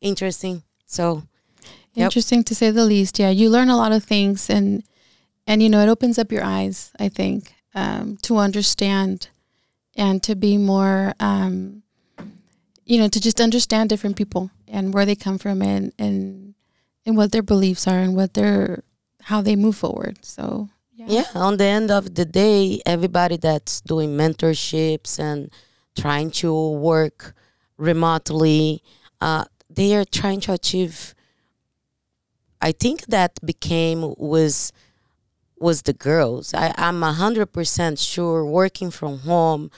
interesting. 0.00 0.62
So 0.86 1.22
Yep. 1.94 2.06
interesting 2.06 2.44
to 2.44 2.54
say 2.54 2.70
the 2.70 2.84
least 2.86 3.18
yeah 3.18 3.30
you 3.30 3.50
learn 3.50 3.68
a 3.68 3.76
lot 3.76 3.90
of 3.92 4.04
things 4.04 4.48
and 4.48 4.84
and 5.46 5.60
you 5.62 5.68
know 5.68 5.82
it 5.82 5.88
opens 5.88 6.18
up 6.18 6.30
your 6.32 6.44
eyes 6.44 6.92
i 7.00 7.08
think 7.08 7.52
um, 7.74 8.16
to 8.22 8.36
understand 8.38 9.28
and 9.96 10.22
to 10.22 10.34
be 10.36 10.56
more 10.56 11.14
um, 11.18 11.82
you 12.86 12.96
know 12.98 13.08
to 13.08 13.20
just 13.20 13.40
understand 13.40 13.88
different 13.90 14.16
people 14.16 14.50
and 14.68 14.94
where 14.94 15.04
they 15.04 15.16
come 15.16 15.36
from 15.38 15.62
and 15.62 15.92
and 15.98 16.54
and 17.04 17.16
what 17.16 17.32
their 17.32 17.42
beliefs 17.42 17.86
are 17.88 17.98
and 17.98 18.14
what 18.14 18.34
their 18.34 18.82
how 19.22 19.42
they 19.42 19.56
move 19.56 19.76
forward 19.76 20.16
so 20.22 20.68
yeah. 21.06 21.24
Yeah 21.34 21.40
on 21.40 21.56
the 21.56 21.64
end 21.64 21.90
of 21.90 22.14
the 22.14 22.24
day 22.24 22.80
everybody 22.84 23.36
that's 23.36 23.80
doing 23.80 24.10
mentorships 24.16 25.18
and 25.18 25.50
trying 25.96 26.30
to 26.30 26.70
work 26.70 27.34
remotely 27.76 28.82
uh, 29.20 29.44
they 29.68 29.94
are 29.94 30.04
trying 30.04 30.40
to 30.40 30.52
achieve 30.52 31.14
i 32.60 32.72
think 32.72 33.06
that 33.06 33.32
became 33.44 34.14
was 34.16 34.72
was 35.58 35.82
the 35.82 35.92
girls. 35.92 36.54
I, 36.54 36.72
i'm 36.78 37.00
100% 37.00 38.12
sure 38.12 38.44
working 38.46 38.90
from 38.90 39.18
home 39.20 39.70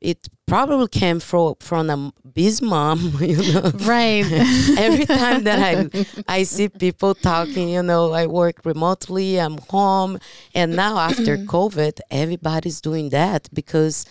it 0.00 0.28
probably 0.46 0.88
came 0.88 1.20
from 1.20 1.54
from 1.60 1.90
a 1.90 2.12
biz 2.32 2.62
mom 2.62 2.98
you 3.20 3.52
know? 3.52 3.70
Right. 3.84 4.24
Every 4.78 5.06
time 5.22 5.44
that 5.44 5.58
I 5.58 6.06
I 6.26 6.42
see 6.44 6.68
people 6.68 7.14
talking, 7.14 7.68
you 7.68 7.82
know, 7.82 8.12
I 8.12 8.26
work 8.26 8.64
remotely, 8.64 9.40
I'm 9.40 9.58
home, 9.68 10.18
and 10.54 10.74
now 10.74 10.98
after 10.98 11.36
COVID, 11.36 12.00
everybody's 12.10 12.80
doing 12.80 13.10
that 13.10 13.48
because 13.52 14.06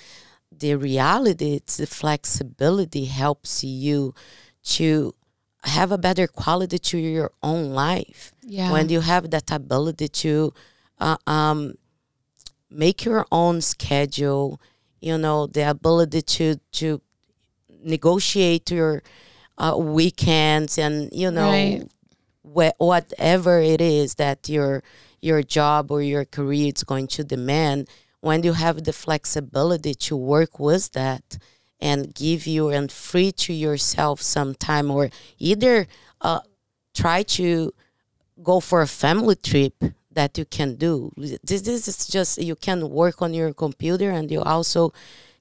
the 0.51 0.75
reality, 0.75 1.53
it's 1.55 1.77
the 1.77 1.87
flexibility 1.87 3.05
helps 3.05 3.63
you 3.63 4.13
to 4.63 5.15
have 5.63 5.91
a 5.91 5.97
better 5.97 6.27
quality 6.27 6.77
to 6.77 6.97
your 6.97 7.31
own 7.43 7.71
life. 7.71 8.33
Yeah. 8.43 8.71
When 8.71 8.89
you 8.89 9.01
have 9.01 9.29
that 9.31 9.51
ability 9.51 10.07
to 10.07 10.53
uh, 10.99 11.17
um, 11.27 11.75
make 12.69 13.03
your 13.05 13.25
own 13.31 13.61
schedule 13.61 14.61
you 15.01 15.17
know 15.17 15.47
the 15.47 15.69
ability 15.69 16.21
to 16.21 16.55
to 16.71 17.01
negotiate 17.83 18.71
your 18.71 19.03
uh, 19.57 19.75
weekends 19.77 20.77
and 20.77 21.09
you 21.11 21.31
know 21.31 21.49
Right. 21.51 21.83
wha- 22.43 22.73
whatever 22.77 23.59
it 23.59 23.81
is 23.81 24.15
that 24.15 24.49
your 24.49 24.83
your 25.21 25.43
job 25.43 25.91
or 25.91 26.01
your 26.01 26.25
career 26.25 26.71
is 26.75 26.83
going 26.83 27.07
to 27.07 27.23
demand 27.23 27.87
when 28.21 28.43
you 28.43 28.53
have 28.53 28.83
the 28.83 28.93
flexibility 28.93 29.93
to 29.93 30.15
work 30.15 30.59
with 30.59 30.91
that 30.91 31.37
and 31.79 32.13
give 32.13 32.45
you 32.45 32.69
and 32.69 32.91
free 32.91 33.31
to 33.31 33.53
yourself 33.53 34.21
some 34.21 34.53
time 34.55 34.91
or 34.91 35.09
either 35.37 35.87
uh, 36.21 36.39
try 36.93 37.23
to 37.23 37.73
go 38.43 38.59
for 38.59 38.81
a 38.81 38.87
family 38.87 39.35
trip 39.35 39.73
that 40.11 40.37
you 40.37 40.45
can 40.45 40.75
do. 40.75 41.11
This, 41.17 41.61
this 41.61 41.87
is 41.87 42.07
just 42.07 42.41
you 42.41 42.55
can 42.55 42.89
work 42.89 43.21
on 43.21 43.33
your 43.33 43.53
computer 43.53 44.09
and 44.11 44.29
you 44.31 44.41
also 44.41 44.93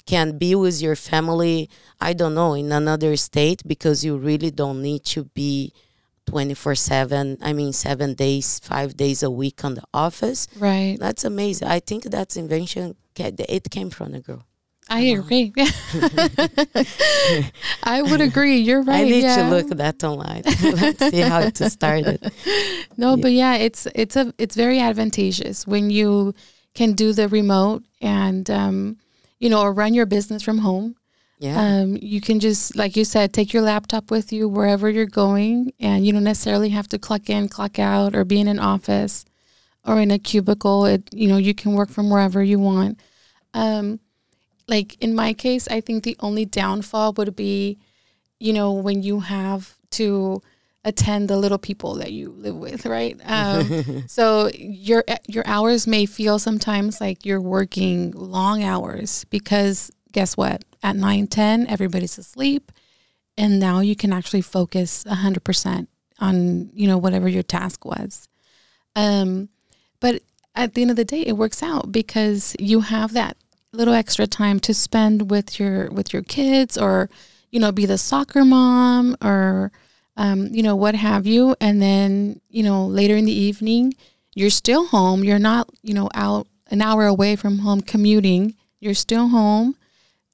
can 0.06 0.38
be 0.38 0.54
with 0.54 0.80
your 0.80 0.96
family 0.96 1.68
i 2.00 2.14
don't 2.14 2.34
know 2.34 2.54
in 2.54 2.72
another 2.72 3.14
state 3.14 3.62
because 3.66 4.02
you 4.02 4.16
really 4.16 4.50
don't 4.50 4.80
need 4.80 5.04
to 5.04 5.24
be 5.24 5.70
24 6.24 6.74
7 6.74 7.36
i 7.42 7.52
mean 7.52 7.74
seven 7.74 8.14
days 8.14 8.58
five 8.60 8.96
days 8.96 9.22
a 9.22 9.30
week 9.30 9.64
on 9.64 9.74
the 9.74 9.84
office. 9.92 10.48
Right. 10.58 10.96
That's 10.98 11.24
amazing. 11.24 11.68
I 11.68 11.80
think 11.80 12.04
that's 12.04 12.36
invention 12.38 12.96
it 13.18 13.70
came 13.70 13.90
from 13.90 14.14
a 14.14 14.20
girl 14.20 14.47
I 14.88 15.00
agree. 15.00 15.52
I 17.82 18.02
would 18.02 18.20
agree. 18.20 18.56
You're 18.58 18.82
right. 18.82 19.00
I 19.00 19.04
need 19.04 19.22
yeah. 19.22 19.36
to 19.36 19.50
look 19.50 19.68
that 19.68 20.02
online. 20.02 20.42
Let's 20.62 21.10
see 21.10 21.20
how 21.20 21.50
to 21.50 21.70
start 21.70 22.04
it. 22.06 22.32
No, 22.96 23.16
but 23.16 23.30
yeah, 23.30 23.54
it's 23.54 23.86
it's 23.94 24.16
a 24.16 24.34
it's 24.38 24.56
very 24.56 24.80
advantageous 24.80 25.68
when 25.68 25.88
you 25.88 26.34
can 26.74 26.94
do 26.94 27.12
the 27.12 27.28
remote 27.28 27.84
and 28.00 28.50
um, 28.50 28.96
you 29.38 29.48
know, 29.48 29.60
or 29.60 29.72
run 29.72 29.94
your 29.94 30.06
business 30.06 30.42
from 30.42 30.58
home. 30.58 30.96
Yeah. 31.38 31.60
Um, 31.60 31.96
you 32.00 32.20
can 32.20 32.40
just, 32.40 32.74
like 32.74 32.96
you 32.96 33.04
said, 33.04 33.32
take 33.32 33.52
your 33.52 33.62
laptop 33.62 34.10
with 34.10 34.32
you 34.32 34.48
wherever 34.48 34.90
you're 34.90 35.06
going, 35.06 35.72
and 35.78 36.04
you 36.04 36.12
don't 36.12 36.24
necessarily 36.24 36.70
have 36.70 36.88
to 36.88 36.98
clock 36.98 37.30
in, 37.30 37.48
clock 37.48 37.78
out, 37.78 38.16
or 38.16 38.24
be 38.24 38.40
in 38.40 38.48
an 38.48 38.58
office 38.58 39.24
or 39.84 40.00
in 40.00 40.10
a 40.10 40.18
cubicle. 40.18 40.84
It, 40.86 41.08
you 41.14 41.28
know, 41.28 41.36
you 41.36 41.54
can 41.54 41.74
work 41.74 41.90
from 41.90 42.10
wherever 42.10 42.42
you 42.42 42.58
want. 42.58 43.00
Um, 43.54 44.00
like 44.68 44.96
in 45.02 45.14
my 45.14 45.32
case, 45.32 45.66
I 45.68 45.80
think 45.80 46.04
the 46.04 46.16
only 46.20 46.44
downfall 46.44 47.14
would 47.14 47.34
be, 47.34 47.78
you 48.38 48.52
know, 48.52 48.72
when 48.72 49.02
you 49.02 49.20
have 49.20 49.76
to 49.92 50.42
attend 50.84 51.28
the 51.28 51.36
little 51.36 51.58
people 51.58 51.94
that 51.96 52.12
you 52.12 52.30
live 52.30 52.56
with, 52.56 52.86
right? 52.86 53.18
Um, 53.28 54.06
so 54.06 54.50
your 54.54 55.04
your 55.26 55.46
hours 55.46 55.86
may 55.86 56.06
feel 56.06 56.38
sometimes 56.38 57.00
like 57.00 57.26
you're 57.26 57.40
working 57.40 58.12
long 58.12 58.62
hours 58.62 59.24
because 59.24 59.90
guess 60.12 60.36
what? 60.36 60.64
At 60.82 60.96
9, 60.96 61.26
10, 61.26 61.66
everybody's 61.66 62.18
asleep. 62.18 62.72
And 63.36 63.60
now 63.60 63.80
you 63.80 63.94
can 63.94 64.12
actually 64.12 64.40
focus 64.40 65.04
100% 65.04 65.86
on, 66.18 66.70
you 66.72 66.88
know, 66.88 66.98
whatever 66.98 67.28
your 67.28 67.42
task 67.42 67.84
was. 67.84 68.28
Um, 68.96 69.48
but 70.00 70.22
at 70.54 70.74
the 70.74 70.82
end 70.82 70.90
of 70.90 70.96
the 70.96 71.04
day, 71.04 71.22
it 71.22 71.36
works 71.36 71.62
out 71.62 71.92
because 71.92 72.56
you 72.58 72.80
have 72.80 73.12
that 73.12 73.36
little 73.72 73.94
extra 73.94 74.26
time 74.26 74.60
to 74.60 74.74
spend 74.74 75.30
with 75.30 75.58
your 75.60 75.90
with 75.90 76.12
your 76.12 76.22
kids 76.22 76.78
or, 76.78 77.10
you 77.50 77.60
know, 77.60 77.72
be 77.72 77.86
the 77.86 77.98
soccer 77.98 78.44
mom 78.44 79.16
or, 79.22 79.72
um, 80.16 80.46
you 80.48 80.62
know, 80.62 80.76
what 80.76 80.94
have 80.94 81.26
you. 81.26 81.54
And 81.60 81.80
then, 81.80 82.40
you 82.48 82.62
know, 82.62 82.86
later 82.86 83.16
in 83.16 83.24
the 83.24 83.32
evening, 83.32 83.94
you're 84.34 84.50
still 84.50 84.86
home. 84.86 85.24
You're 85.24 85.38
not, 85.38 85.68
you 85.82 85.94
know, 85.94 86.08
out 86.14 86.46
an 86.70 86.82
hour 86.82 87.06
away 87.06 87.36
from 87.36 87.58
home 87.58 87.80
commuting. 87.80 88.54
You're 88.80 88.94
still 88.94 89.28
home 89.28 89.76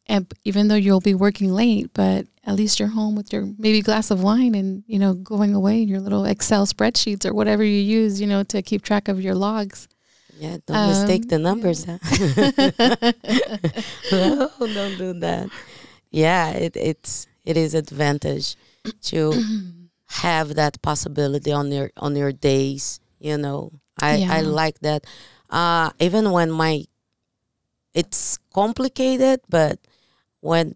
and 0.07 0.33
even 0.45 0.69
though 0.69 0.75
you'll 0.75 1.01
be 1.01 1.15
working 1.15 1.53
late, 1.53 1.91
but 1.95 2.27
at 2.45 2.55
least 2.55 2.79
you're 2.79 2.89
home 2.89 3.15
with 3.15 3.33
your 3.33 3.49
maybe 3.59 3.81
glass 3.81 4.11
of 4.11 4.23
wine 4.23 4.55
and 4.55 4.85
you 4.87 4.99
know 4.99 5.15
going 5.15 5.55
away 5.55 5.81
in 5.81 5.89
your 5.89 6.01
little 6.01 6.27
Excel 6.27 6.67
spreadsheets 6.67 7.25
or 7.25 7.33
whatever 7.33 7.65
you 7.65 7.81
use, 7.81 8.21
you 8.21 8.27
know, 8.27 8.43
to 8.45 8.63
keep 8.63 8.83
track 8.83 9.09
of 9.09 9.21
your 9.21 9.35
logs. 9.35 9.89
Yeah, 10.39 10.59
don't 10.67 10.77
um, 10.77 10.89
mistake 10.89 11.29
the 11.29 11.39
numbers. 11.39 11.87
Yeah. 11.87 11.99
no, 14.13 14.51
don't 14.59 14.99
do 14.99 15.13
that. 15.21 15.51
Yeah, 16.11 16.51
it, 16.51 16.77
it's 16.77 17.27
it 17.45 17.57
is 17.57 17.75
advantage 17.75 18.57
to 19.03 19.33
have 20.07 20.55
that 20.57 20.81
possibility 20.83 21.53
on 21.53 21.71
your 21.71 21.91
on 21.97 22.17
your 22.17 22.33
days. 22.33 23.01
You 23.19 23.39
know, 23.39 23.73
I 24.01 24.17
yeah. 24.17 24.33
I 24.33 24.41
like 24.41 24.81
that. 24.81 25.07
Uh, 25.51 25.91
even 26.01 26.31
when 26.31 26.51
my 26.51 26.85
it's 27.95 28.39
complicated, 28.53 29.41
but 29.49 29.79
when 30.41 30.75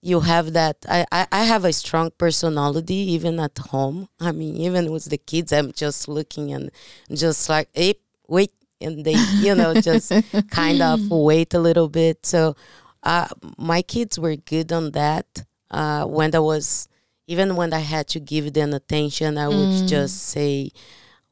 you 0.00 0.20
have 0.20 0.52
that 0.52 0.76
I, 0.88 1.04
I, 1.10 1.26
I 1.32 1.44
have 1.44 1.64
a 1.64 1.72
strong 1.72 2.12
personality 2.16 2.94
even 2.94 3.40
at 3.40 3.58
home 3.58 4.08
i 4.20 4.30
mean 4.30 4.56
even 4.56 4.92
with 4.92 5.06
the 5.06 5.18
kids 5.18 5.52
i'm 5.52 5.72
just 5.72 6.06
looking 6.06 6.52
and 6.52 6.70
just 7.12 7.48
like 7.48 7.68
hey 7.74 7.96
wait 8.28 8.52
and 8.80 9.04
they 9.04 9.14
you 9.40 9.54
know 9.54 9.74
just 9.74 10.12
kind 10.50 10.82
of 10.82 11.10
wait 11.10 11.54
a 11.54 11.58
little 11.58 11.88
bit 11.88 12.24
so 12.24 12.54
uh, 13.02 13.28
my 13.56 13.82
kids 13.82 14.18
were 14.18 14.36
good 14.36 14.72
on 14.72 14.90
that 14.92 15.44
uh, 15.70 16.04
when 16.04 16.34
i 16.34 16.38
was 16.38 16.88
even 17.26 17.56
when 17.56 17.72
i 17.72 17.80
had 17.80 18.06
to 18.06 18.20
give 18.20 18.52
them 18.52 18.72
attention 18.72 19.38
i 19.38 19.48
would 19.48 19.56
mm. 19.56 19.88
just 19.88 20.28
say 20.28 20.70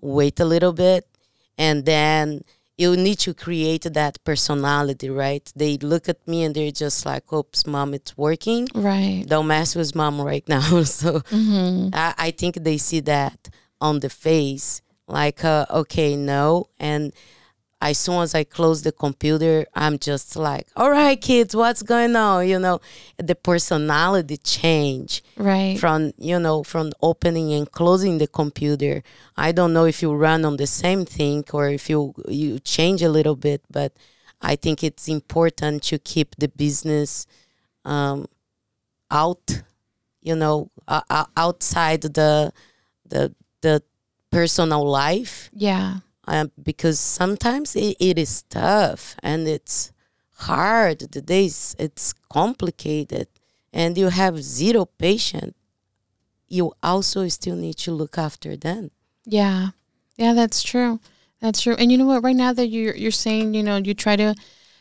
wait 0.01 0.39
a 0.41 0.45
little 0.45 0.73
bit 0.73 1.07
and 1.59 1.85
then 1.85 2.43
you 2.79 2.97
need 2.97 3.19
to 3.21 3.33
create 3.33 3.85
that 3.85 4.23
personality, 4.25 5.09
right? 5.09 5.51
They 5.57 5.79
look 5.79 6.09
at 6.09 6.27
me 6.29 6.45
and 6.45 6.55
they're 6.55 6.71
just 6.71 7.07
like, 7.07 7.33
"Oops, 7.33 7.67
mom, 7.67 7.95
it's 7.95 8.17
working." 8.17 8.69
Right. 8.75 9.25
Don't 9.27 9.47
mess 9.47 9.75
with 9.75 9.95
mom 9.95 10.21
right 10.21 10.47
now. 10.57 10.83
so 10.83 11.21
mm-hmm. 11.21 11.89
I, 11.93 12.15
I, 12.19 12.31
think 12.33 12.57
they 12.57 12.77
see 12.77 13.01
that 13.01 13.49
on 13.81 14.01
the 14.01 14.11
face, 14.11 14.83
like, 15.09 15.43
uh, 15.45 15.65
"Okay, 15.71 16.17
no," 16.17 16.69
and 16.79 17.13
as 17.91 17.99
soon 17.99 18.21
as 18.21 18.35
I 18.35 18.43
close 18.43 18.83
the 18.83 18.91
computer, 18.91 19.65
I'm 19.73 19.99
just 19.99 20.35
like, 20.35 20.67
all 20.75 20.91
right, 20.91 21.21
kids, 21.21 21.55
what's 21.55 21.83
going 21.83 22.17
on? 22.17 22.49
You 22.49 22.59
know, 22.59 22.81
the 23.17 23.37
personality 23.37 24.39
change. 24.39 25.23
Right. 25.37 25.79
From, 25.79 26.13
you 26.19 26.41
know, 26.41 26.65
from 26.65 26.91
opening 27.01 27.53
and 27.53 27.71
closing 27.71 28.19
the 28.19 28.27
computer. 28.27 29.05
I 29.37 29.53
don't 29.53 29.73
know 29.73 29.85
if 29.85 30.03
you 30.03 30.13
run 30.13 30.45
on 30.45 30.57
the 30.57 30.67
same 30.67 31.05
thing 31.05 31.45
or 31.53 31.69
if 31.69 31.89
you 31.89 32.13
you 32.29 32.59
change 32.59 33.03
a 33.03 33.09
little 33.09 33.37
bit, 33.37 33.63
but 33.71 33.93
I 34.41 34.57
think 34.57 34.83
it's 34.83 35.07
important 35.07 35.85
to 35.85 35.99
keep 35.99 36.35
the 36.37 36.49
business 36.49 37.27
um, 37.85 38.27
out, 39.13 39.63
you 40.23 40.35
know, 40.35 40.71
uh, 40.89 41.27
outside 41.37 42.03
the 42.03 42.53
the 43.09 43.33
the 43.61 43.81
personal 44.31 44.85
life. 44.85 45.51
Yeah 45.53 46.01
um, 46.27 46.51
because 46.63 46.99
sometimes 46.99 47.77
it, 47.77 47.97
it 48.01 48.19
is 48.19 48.43
tough 48.43 49.17
and 49.23 49.47
it's 49.47 49.93
hard. 50.39 51.01
The 51.01 51.23
days 51.23 51.77
it's 51.79 52.13
complicated, 52.31 53.29
and 53.73 53.97
you 53.97 54.09
have 54.09 54.43
zero 54.43 54.87
patient. 54.87 55.57
You 56.49 56.73
also 56.83 57.27
still 57.29 57.57
need 57.57 57.77
to 57.79 57.93
look 57.93 58.19
after 58.19 58.57
them. 58.57 58.91
Yeah, 59.25 59.71
yeah, 60.17 60.35
that's 60.35 60.63
true. 60.63 61.01
That's 61.41 61.61
true. 61.61 61.75
And 61.79 61.91
you 61.93 61.99
know 61.99 62.07
what? 62.07 62.23
Right 62.25 62.37
now 62.37 62.53
that 62.53 62.69
you're 62.69 62.95
you're 62.97 63.11
saying, 63.11 63.55
you 63.55 63.63
know, 63.63 63.77
you 63.77 63.95
try 63.95 64.17
to 64.17 64.35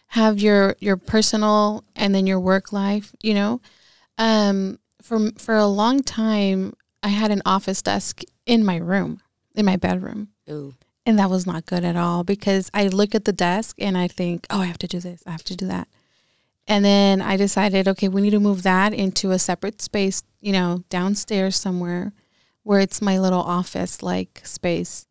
have 0.08 0.40
your 0.40 0.76
your 0.80 0.98
personal 0.98 1.84
and 1.96 2.14
then 2.14 2.28
your 2.28 2.40
work 2.40 2.72
life. 2.72 3.14
You 3.22 3.34
know, 3.34 3.62
um, 4.18 4.80
for 5.02 5.32
for 5.38 5.56
a 5.56 5.68
long 5.68 6.04
time, 6.04 6.74
I 7.04 7.10
had 7.10 7.32
an 7.32 7.42
office 7.46 7.82
desk 7.82 8.22
in 8.46 8.64
my 8.64 8.78
room, 8.78 9.22
in 9.56 9.66
my 9.66 9.76
bedroom. 9.76 10.30
Ooh. 10.50 10.76
And 11.06 11.20
that 11.20 11.30
was 11.30 11.46
not 11.46 11.66
good 11.66 11.84
at 11.84 11.96
all 11.96 12.24
because 12.24 12.72
I 12.74 12.88
look 12.88 13.14
at 13.14 13.26
the 13.26 13.34
desk 13.34 13.76
and 13.80 13.98
I 13.98 14.08
think, 14.08 14.48
oh, 14.50 14.62
I 14.62 14.66
have 14.66 14.80
to 14.80 14.88
do 14.88 15.00
this, 15.00 15.22
I 15.28 15.32
have 15.32 15.44
to 15.46 15.56
do 15.56 15.68
that. 15.68 15.88
And 16.68 16.84
then 16.84 17.22
I 17.22 17.38
decided, 17.38 17.88
okay, 17.88 18.08
we 18.08 18.22
need 18.22 18.32
to 18.32 18.40
move 18.40 18.64
that 18.64 18.94
into 18.94 19.32
a 19.32 19.38
separate 19.38 19.82
space, 19.82 20.24
you 20.42 20.52
know, 20.52 20.84
downstairs 20.90 21.56
somewhere 21.56 22.12
where 22.64 22.80
it's 22.80 23.02
my 23.02 23.20
little 23.20 23.42
office 23.42 24.02
like 24.02 24.42
space. 24.44 25.06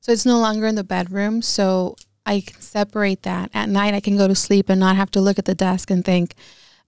So 0.00 0.12
it's 0.12 0.24
no 0.24 0.38
longer 0.38 0.66
in 0.66 0.76
the 0.76 0.84
bedroom. 0.84 1.42
So 1.42 1.96
I 2.24 2.40
can 2.40 2.60
separate 2.60 3.24
that. 3.24 3.50
At 3.52 3.68
night, 3.68 3.94
I 3.94 4.00
can 4.00 4.16
go 4.16 4.28
to 4.28 4.34
sleep 4.36 4.68
and 4.68 4.78
not 4.78 4.94
have 4.94 5.10
to 5.12 5.20
look 5.20 5.38
at 5.38 5.46
the 5.46 5.54
desk 5.54 5.90
and 5.90 6.04
think, 6.04 6.34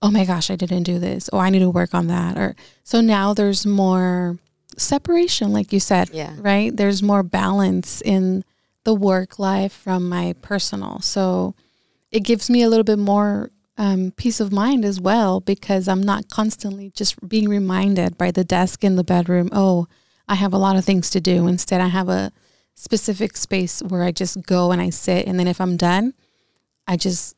oh 0.00 0.10
my 0.10 0.24
gosh, 0.24 0.50
I 0.50 0.56
didn't 0.56 0.84
do 0.84 0.98
this, 0.98 1.28
or 1.30 1.40
I 1.40 1.50
need 1.50 1.60
to 1.60 1.70
work 1.70 1.94
on 1.94 2.06
that. 2.06 2.38
Or 2.38 2.54
so 2.84 3.00
now 3.00 3.34
there's 3.34 3.66
more 3.66 4.38
separation, 4.76 5.52
like 5.52 5.72
you 5.72 5.80
said, 5.80 6.10
yeah. 6.12 6.34
right? 6.38 6.74
There's 6.76 7.02
more 7.02 7.22
balance 7.22 8.00
in 8.00 8.44
the 8.84 8.94
work 8.94 9.38
life 9.38 9.72
from 9.72 10.08
my 10.08 10.34
personal. 10.42 11.00
So 11.00 11.54
it 12.10 12.20
gives 12.20 12.50
me 12.50 12.62
a 12.62 12.68
little 12.68 12.84
bit 12.84 12.98
more 12.98 13.50
um, 13.78 14.12
peace 14.16 14.40
of 14.40 14.52
mind 14.52 14.84
as 14.84 15.00
well 15.00 15.40
because 15.40 15.88
I'm 15.88 16.02
not 16.02 16.28
constantly 16.28 16.90
just 16.90 17.26
being 17.26 17.48
reminded 17.48 18.18
by 18.18 18.30
the 18.30 18.44
desk 18.44 18.84
in 18.84 18.96
the 18.96 19.04
bedroom, 19.04 19.48
oh, 19.52 19.86
I 20.28 20.34
have 20.34 20.52
a 20.52 20.58
lot 20.58 20.76
of 20.76 20.84
things 20.84 21.10
to 21.10 21.20
do. 21.20 21.46
Instead, 21.46 21.80
I 21.80 21.88
have 21.88 22.08
a 22.08 22.32
specific 22.74 23.36
space 23.36 23.82
where 23.82 24.02
I 24.02 24.12
just 24.12 24.42
go 24.46 24.72
and 24.72 24.80
I 24.80 24.90
sit. 24.90 25.26
And 25.26 25.38
then 25.38 25.48
if 25.48 25.60
I'm 25.60 25.76
done, 25.76 26.14
I 26.86 26.96
just, 26.96 27.36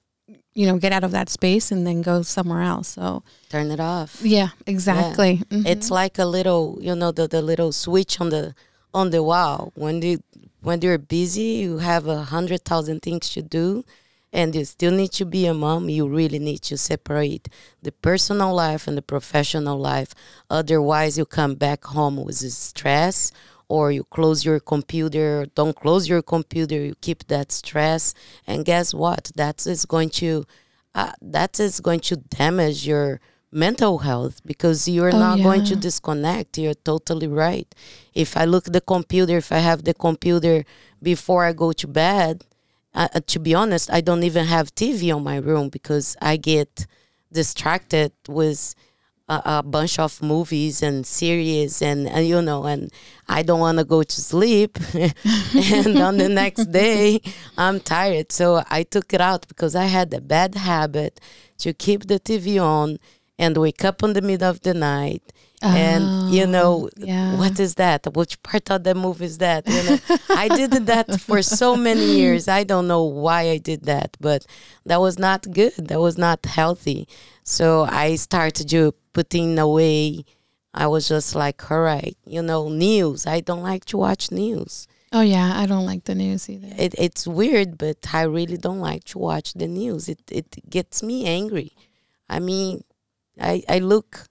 you 0.55 0.67
know, 0.67 0.79
get 0.79 0.93
out 0.93 1.05
of 1.05 1.13
that 1.13 1.29
space 1.29 1.73
and 1.73 1.87
then 1.87 2.03
go 2.03 2.23
somewhere 2.23 2.63
else. 2.63 2.89
So 2.89 3.23
turn 3.49 3.71
it 3.71 3.81
off. 3.81 4.21
Yeah, 4.23 4.49
exactly. 4.67 5.35
Yeah. 5.35 5.59
Mm-hmm. 5.59 5.67
It's 5.67 5.91
like 5.91 6.19
a 6.19 6.25
little, 6.25 6.79
you 6.81 6.95
know, 6.95 7.13
the, 7.13 7.27
the 7.29 7.43
little 7.43 7.73
switch 7.73 8.21
on 8.21 8.31
the 8.31 8.55
on 8.93 9.11
the 9.11 9.23
wall 9.23 9.73
when 9.75 10.01
you 10.03 10.21
when 10.65 10.81
you're 10.81 10.99
busy, 10.99 11.61
you 11.63 11.79
have 11.79 12.07
a 12.07 12.23
hundred 12.23 12.65
thousand 12.65 13.01
things 13.03 13.29
to 13.31 13.43
do, 13.43 13.85
and 14.33 14.55
you 14.55 14.65
still 14.65 14.93
need 14.93 15.13
to 15.13 15.27
be 15.27 15.47
a 15.47 15.55
mom. 15.55 15.91
You 15.91 16.09
really 16.09 16.39
need 16.39 16.63
to 16.63 16.79
separate 16.79 17.49
the 17.83 17.93
personal 17.93 18.55
life 18.55 18.89
and 18.89 18.97
the 18.97 19.03
professional 19.03 19.79
life. 19.79 20.15
Otherwise, 20.49 21.19
you 21.19 21.27
come 21.27 21.55
back 21.55 21.85
home 21.85 22.17
with 22.17 22.37
stress, 22.37 23.31
or 23.69 23.93
you 23.93 24.05
close 24.05 24.45
your 24.45 24.59
computer. 24.59 25.47
Don't 25.55 25.77
close 25.77 26.09
your 26.09 26.23
computer. 26.23 26.77
You 26.77 26.95
keep 27.01 27.27
that 27.29 27.53
stress, 27.53 28.15
and 28.47 28.65
guess 28.65 28.95
what? 28.95 29.31
That 29.37 29.67
is 29.67 29.85
going 29.85 30.11
to 30.21 30.47
uh, 30.95 31.13
that 31.21 31.61
is 31.61 31.81
going 31.81 32.01
to 32.01 32.17
damage 32.17 32.87
your 32.87 33.21
mental 33.55 33.99
health 33.99 34.41
because 34.45 34.89
you're 34.89 35.15
oh, 35.15 35.19
not 35.19 35.39
yeah. 35.39 35.45
going 35.45 35.65
to 35.65 35.77
disconnect. 35.77 36.59
You're 36.59 36.75
totally 36.75 37.29
right. 37.29 37.73
If 38.15 38.37
I 38.37 38.45
look 38.45 38.65
the 38.65 38.81
computer, 38.81 39.37
if 39.39 39.53
I 39.53 39.59
have 39.59 39.85
the 39.85 39.95
computer 39.95 40.65
before 41.03 41.45
I 41.45 41.53
go 41.53 41.73
to 41.73 41.87
bed, 41.87 42.45
uh, 42.95 43.09
uh, 43.15 43.21
to 43.27 43.39
be 43.39 43.55
honest, 43.55 43.91
I 43.93 44.01
don't 44.01 44.23
even 44.23 44.47
have 44.47 44.75
TV 44.75 45.15
on 45.15 45.23
my 45.23 45.37
room 45.37 45.69
because 45.69 46.17
I 46.21 46.37
get 46.37 46.87
distracted 47.33 48.13
with 48.29 48.75
a, 49.29 49.43
a 49.45 49.63
bunch 49.63 49.99
of 49.99 50.23
movies 50.23 50.83
and 50.83 51.07
series 51.07 51.81
and, 51.81 52.09
and 52.09 52.27
you 52.27 52.41
know 52.43 52.65
and 52.65 52.93
i 53.29 53.43
don't 53.43 53.61
want 53.61 53.79
to 53.79 53.85
go 53.85 54.03
to 54.03 54.21
sleep 54.21 54.79
and 54.95 55.99
on 55.99 56.19
the 56.19 56.29
next 56.29 56.67
day 56.67 57.21
i'm 57.57 57.81
tired 57.81 58.31
so 58.31 58.63
i 58.69 58.83
took 58.83 59.15
it 59.15 59.21
out 59.21 59.49
because 59.49 59.75
i 59.75 59.85
had 59.85 60.13
a 60.13 60.21
bad 60.21 60.55
habit 60.55 61.21
to 61.57 61.73
keep 61.73 62.07
the 62.07 62.21
tv 62.21 62.63
on 62.63 62.99
and 63.39 63.57
wake 63.57 63.85
up 63.85 64.03
in 64.03 64.13
the 64.13 64.23
middle 64.23 64.49
of 64.49 64.61
the 64.61 64.75
night 64.75 65.23
and 65.63 66.31
you 66.35 66.43
oh, 66.45 66.47
know 66.47 66.73
Oh, 66.85 66.91
yeah. 66.99 67.37
what 67.39 67.59
is 67.59 67.77
that? 67.77 68.07
Which 68.15 68.43
part 68.43 68.71
of 68.71 68.85
the 68.85 68.95
movie 68.95 69.25
is 69.25 69.39
that? 69.39 69.67
You 69.67 69.83
know 69.83 69.99
i 70.31 70.49
did 70.49 70.73
that 70.87 71.21
for 71.21 71.41
so 71.43 71.75
many 71.77 72.05
years. 72.21 72.49
I 72.49 72.65
don't 72.65 72.87
know 72.87 73.05
why 73.05 73.49
i 73.51 73.59
did 73.59 73.85
that 73.85 74.17
but 74.21 74.45
that 74.85 75.01
was 75.01 75.19
not 75.19 75.51
good. 75.51 75.73
That 75.79 76.01
was 76.01 76.19
not 76.19 76.45
healthy. 76.45 77.09
So 77.45 77.87
i 77.89 78.17
started 78.17 78.69
to 78.71 78.95
putting 79.13 79.59
away. 79.59 80.25
I 80.75 80.87
was 80.89 81.09
just 81.09 81.35
like 81.35 81.71
all 81.71 81.81
right 81.81 82.17
you 82.27 82.43
know 82.43 82.69
news. 82.69 83.27
I 83.27 83.41
don't 83.41 83.63
like 83.63 83.85
to 83.87 83.97
watch 83.97 84.31
news. 84.31 84.87
Oh 85.13 85.21
yeah, 85.23 85.53
I 85.63 85.67
don't 85.67 85.87
like 85.87 86.05
the 86.05 86.15
news 86.17 86.51
either. 86.51 86.73
it, 86.77 86.95
it's 86.99 87.25
weird 87.27 87.79
but 87.79 87.99
i 88.13 88.23
really 88.23 88.57
don't 88.59 88.81
like 88.81 89.05
to 89.13 89.19
watch 89.19 89.55
the 89.55 89.69
news. 89.69 90.09
It, 90.09 90.21
it 90.31 90.49
gets 90.69 91.03
me 91.03 91.25
angry. 91.27 91.73
I 92.29 92.39
mean 92.41 92.85
i, 93.41 93.63
I 93.69 93.79
look 93.79 94.29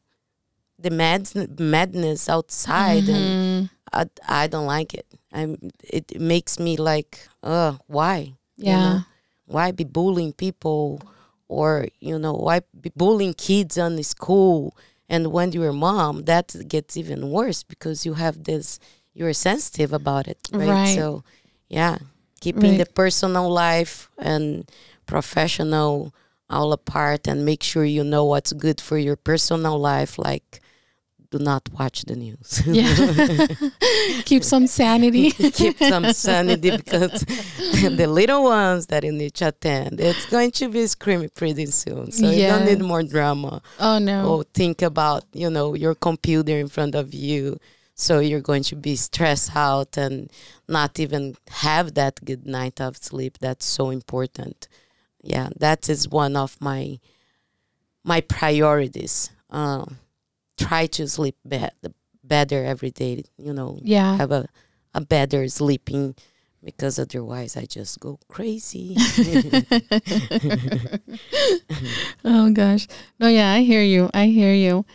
the 0.80 0.89
mad, 0.89 1.30
madness 1.60 2.30
outside 2.30 3.08
and 3.10 3.24
Mhm. 3.36 3.70
I, 3.92 4.06
I 4.28 4.48
don't 4.48 4.66
like 4.66 4.94
it. 4.94 5.06
I'm 5.32 5.58
it 5.84 6.20
makes 6.20 6.60
me 6.60 6.78
like, 6.78 7.28
uh, 7.44 7.74
why? 7.88 8.34
You 8.58 8.66
Yeah. 8.72 8.82
know? 8.84 9.04
Why 9.46 9.72
be 9.72 9.84
bullying 9.84 10.34
people 10.34 11.02
or, 11.48 11.88
you 12.00 12.18
know, 12.18 12.34
why 12.34 12.62
be 12.80 12.92
bullying 12.96 13.34
kids 13.36 13.78
on 13.78 13.96
the 13.96 14.04
school? 14.04 14.76
And 15.10 15.32
when 15.32 15.52
you're 15.52 15.70
a 15.70 15.74
mom, 15.74 16.24
that 16.24 16.56
gets 16.68 16.98
even 16.98 17.30
worse 17.30 17.62
because 17.63 18.06
you 18.06 18.16
have 18.16 18.44
this 18.44 18.80
you're 19.13 19.34
sensitive 19.34 19.94
about 19.94 20.28
it. 20.28 20.50
Right. 20.52 20.68
Right. 20.70 20.96
So 20.96 21.24
yeah. 21.70 21.98
Keeping 22.42 22.72
Right. 22.72 22.80
the 22.80 22.86
personal 22.94 23.50
life 23.50 24.10
and 24.18 24.70
professional 25.06 26.13
all 26.49 26.73
apart 26.73 27.27
and 27.27 27.45
make 27.45 27.63
sure 27.63 27.86
you 27.86 28.03
know 28.03 28.25
what's 28.25 28.53
good 28.53 28.79
for 28.82 28.97
your 28.97 29.15
personal 29.15 29.77
life, 29.79 30.17
like 30.19 30.62
do 31.34 31.39
not 31.39 31.67
watch 31.73 32.03
the 32.03 32.15
news. 32.15 32.62
Yeah. 32.67 33.47
Keep 34.25 34.43
some 34.43 34.67
sanity. 34.67 35.32
keep 35.51 35.77
some 35.79 36.13
sanity 36.13 36.77
because 36.77 37.21
the 38.01 38.06
little 38.08 38.43
ones 38.43 38.86
that 38.88 39.03
you 39.03 39.12
need 39.12 39.34
to 39.36 39.47
attend, 39.47 39.99
it's 39.99 40.27
going 40.27 40.51
to 40.51 40.69
be 40.69 40.86
screaming 40.86 41.29
pretty 41.29 41.65
soon. 41.65 42.12
So 42.12 42.29
you 42.29 42.45
don't 42.47 42.65
need 42.65 42.82
more 42.82 43.01
drama 43.01 43.63
Oh 43.79 43.97
no. 43.97 44.29
or 44.29 44.43
think 44.43 44.84
about, 44.84 45.25
you 45.34 45.49
know, 45.49 45.73
your 45.73 45.95
computer 45.95 46.56
in 46.60 46.67
front 46.67 46.93
of 46.93 47.15
you. 47.15 47.60
So 47.95 48.19
you're 48.19 48.41
going 48.41 48.63
to 48.63 48.75
be 48.75 48.95
stressed 48.95 49.56
out 49.56 49.97
and 49.97 50.32
not 50.67 50.99
even 50.99 51.36
have 51.49 51.95
that 51.95 52.23
good 52.23 52.45
night 52.45 52.79
of 52.79 52.97
sleep. 52.97 53.39
That's 53.39 53.65
so 53.65 53.89
important. 53.89 54.67
Yeah, 55.24 55.50
that 55.60 55.90
is 55.90 56.08
one 56.10 56.36
of 56.36 56.58
my 56.62 57.00
my 58.04 58.22
priorities. 58.22 59.30
Um, 59.50 59.98
try 60.58 60.86
to 60.88 61.08
sleep 61.08 61.36
be- 61.48 61.68
better 62.24 62.64
every 62.66 62.92
day. 62.92 63.24
You 63.38 63.54
know, 63.54 63.80
Yeah. 63.82 64.18
have 64.18 64.32
a, 64.32 64.48
a 64.94 65.02
better 65.02 65.48
sleeping 65.48 66.16
because 66.64 67.00
otherwise 67.00 67.56
I 67.58 67.66
just 67.66 68.00
go 68.00 68.20
crazy. 68.28 68.96
oh 72.26 72.52
gosh. 72.52 72.88
No, 73.20 73.28
yeah, 73.28 73.54
I 73.54 73.62
hear 73.64 73.82
you. 73.84 74.10
I 74.14 74.28
hear 74.28 74.54
you. 74.54 74.86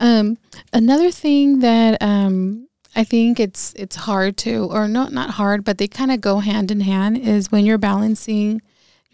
Um, 0.00 0.38
another 0.72 1.10
thing 1.10 1.60
that 1.60 2.00
um, 2.02 2.68
I 2.94 3.04
think 3.04 3.40
it's 3.40 3.72
it's 3.76 3.96
hard 3.96 4.36
to, 4.38 4.64
or 4.70 4.88
not 4.88 5.12
not 5.12 5.30
hard, 5.30 5.64
but 5.64 5.78
they 5.78 5.88
kind 5.88 6.10
of 6.12 6.20
go 6.20 6.38
hand 6.40 6.70
in 6.70 6.80
hand, 6.80 7.18
is 7.18 7.50
when 7.52 7.64
you're 7.66 7.78
balancing 7.78 8.60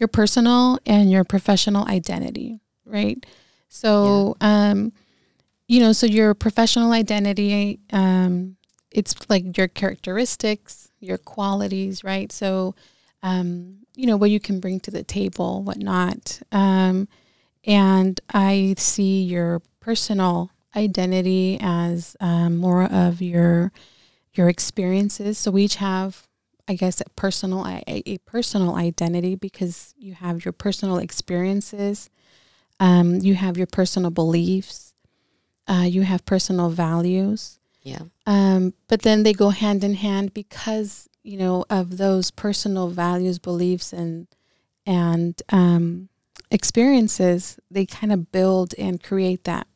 your 0.03 0.09
personal 0.09 0.77
and 0.85 1.09
your 1.09 1.23
professional 1.23 1.87
identity, 1.87 2.59
right? 2.85 3.25
So, 3.69 4.35
um, 4.41 4.91
you 5.69 5.79
know, 5.79 5.93
so 5.93 6.05
your 6.05 6.33
professional 6.33 6.91
identity, 6.91 7.79
um, 7.93 8.57
it's 8.91 9.15
like 9.29 9.55
your 9.55 9.69
characteristics, 9.69 10.91
your 10.99 11.17
qualities, 11.17 12.03
right? 12.03 12.33
So, 12.33 12.75
um, 13.21 13.77
you 13.95 14.05
know, 14.05 14.17
what 14.17 14.29
you 14.29 14.41
can 14.41 14.59
bring 14.59 14.81
to 14.81 14.91
the 14.91 15.03
table, 15.03 15.63
whatnot. 15.63 16.41
Um, 16.51 17.07
and 17.63 18.19
I 18.33 18.75
see 18.77 19.23
your 19.23 19.61
personal 19.79 20.51
identity 20.75 21.59
as 21.61 22.17
um, 22.19 22.57
more 22.57 22.83
of 22.83 23.21
your 23.21 23.71
your 24.33 24.49
experiences. 24.49 25.37
So 25.37 25.49
we 25.51 25.63
each 25.63 25.77
have, 25.77 26.27
I 26.67 26.75
guess, 26.75 27.01
a 27.01 27.09
personal 27.15 27.65
a, 27.65 27.83
a 27.87 28.17
personal 28.19 28.75
identity 28.75 29.35
because 29.35 29.93
you 29.97 30.13
have 30.13 30.45
your 30.45 30.53
personal 30.53 30.97
experiences, 30.97 32.09
um, 32.79 33.15
you 33.15 33.35
have 33.35 33.57
your 33.57 33.67
personal 33.67 34.11
beliefs, 34.11 34.93
uh, 35.67 35.85
you 35.87 36.03
have 36.03 36.25
personal 36.25 36.69
values. 36.69 37.59
yeah. 37.81 38.03
Um, 38.25 38.73
but 38.87 39.01
then 39.01 39.23
they 39.23 39.33
go 39.33 39.49
hand 39.49 39.83
in 39.83 39.95
hand 39.95 40.33
because 40.33 41.09
you 41.23 41.37
know 41.37 41.65
of 41.69 41.97
those 41.97 42.31
personal 42.31 42.89
values, 42.89 43.39
beliefs, 43.39 43.91
and 43.93 44.27
and 44.85 45.41
um, 45.49 46.09
experiences. 46.49 47.59
They 47.69 47.85
kind 47.85 48.13
of 48.13 48.31
build 48.31 48.73
and 48.77 49.03
create 49.03 49.43
that 49.43 49.67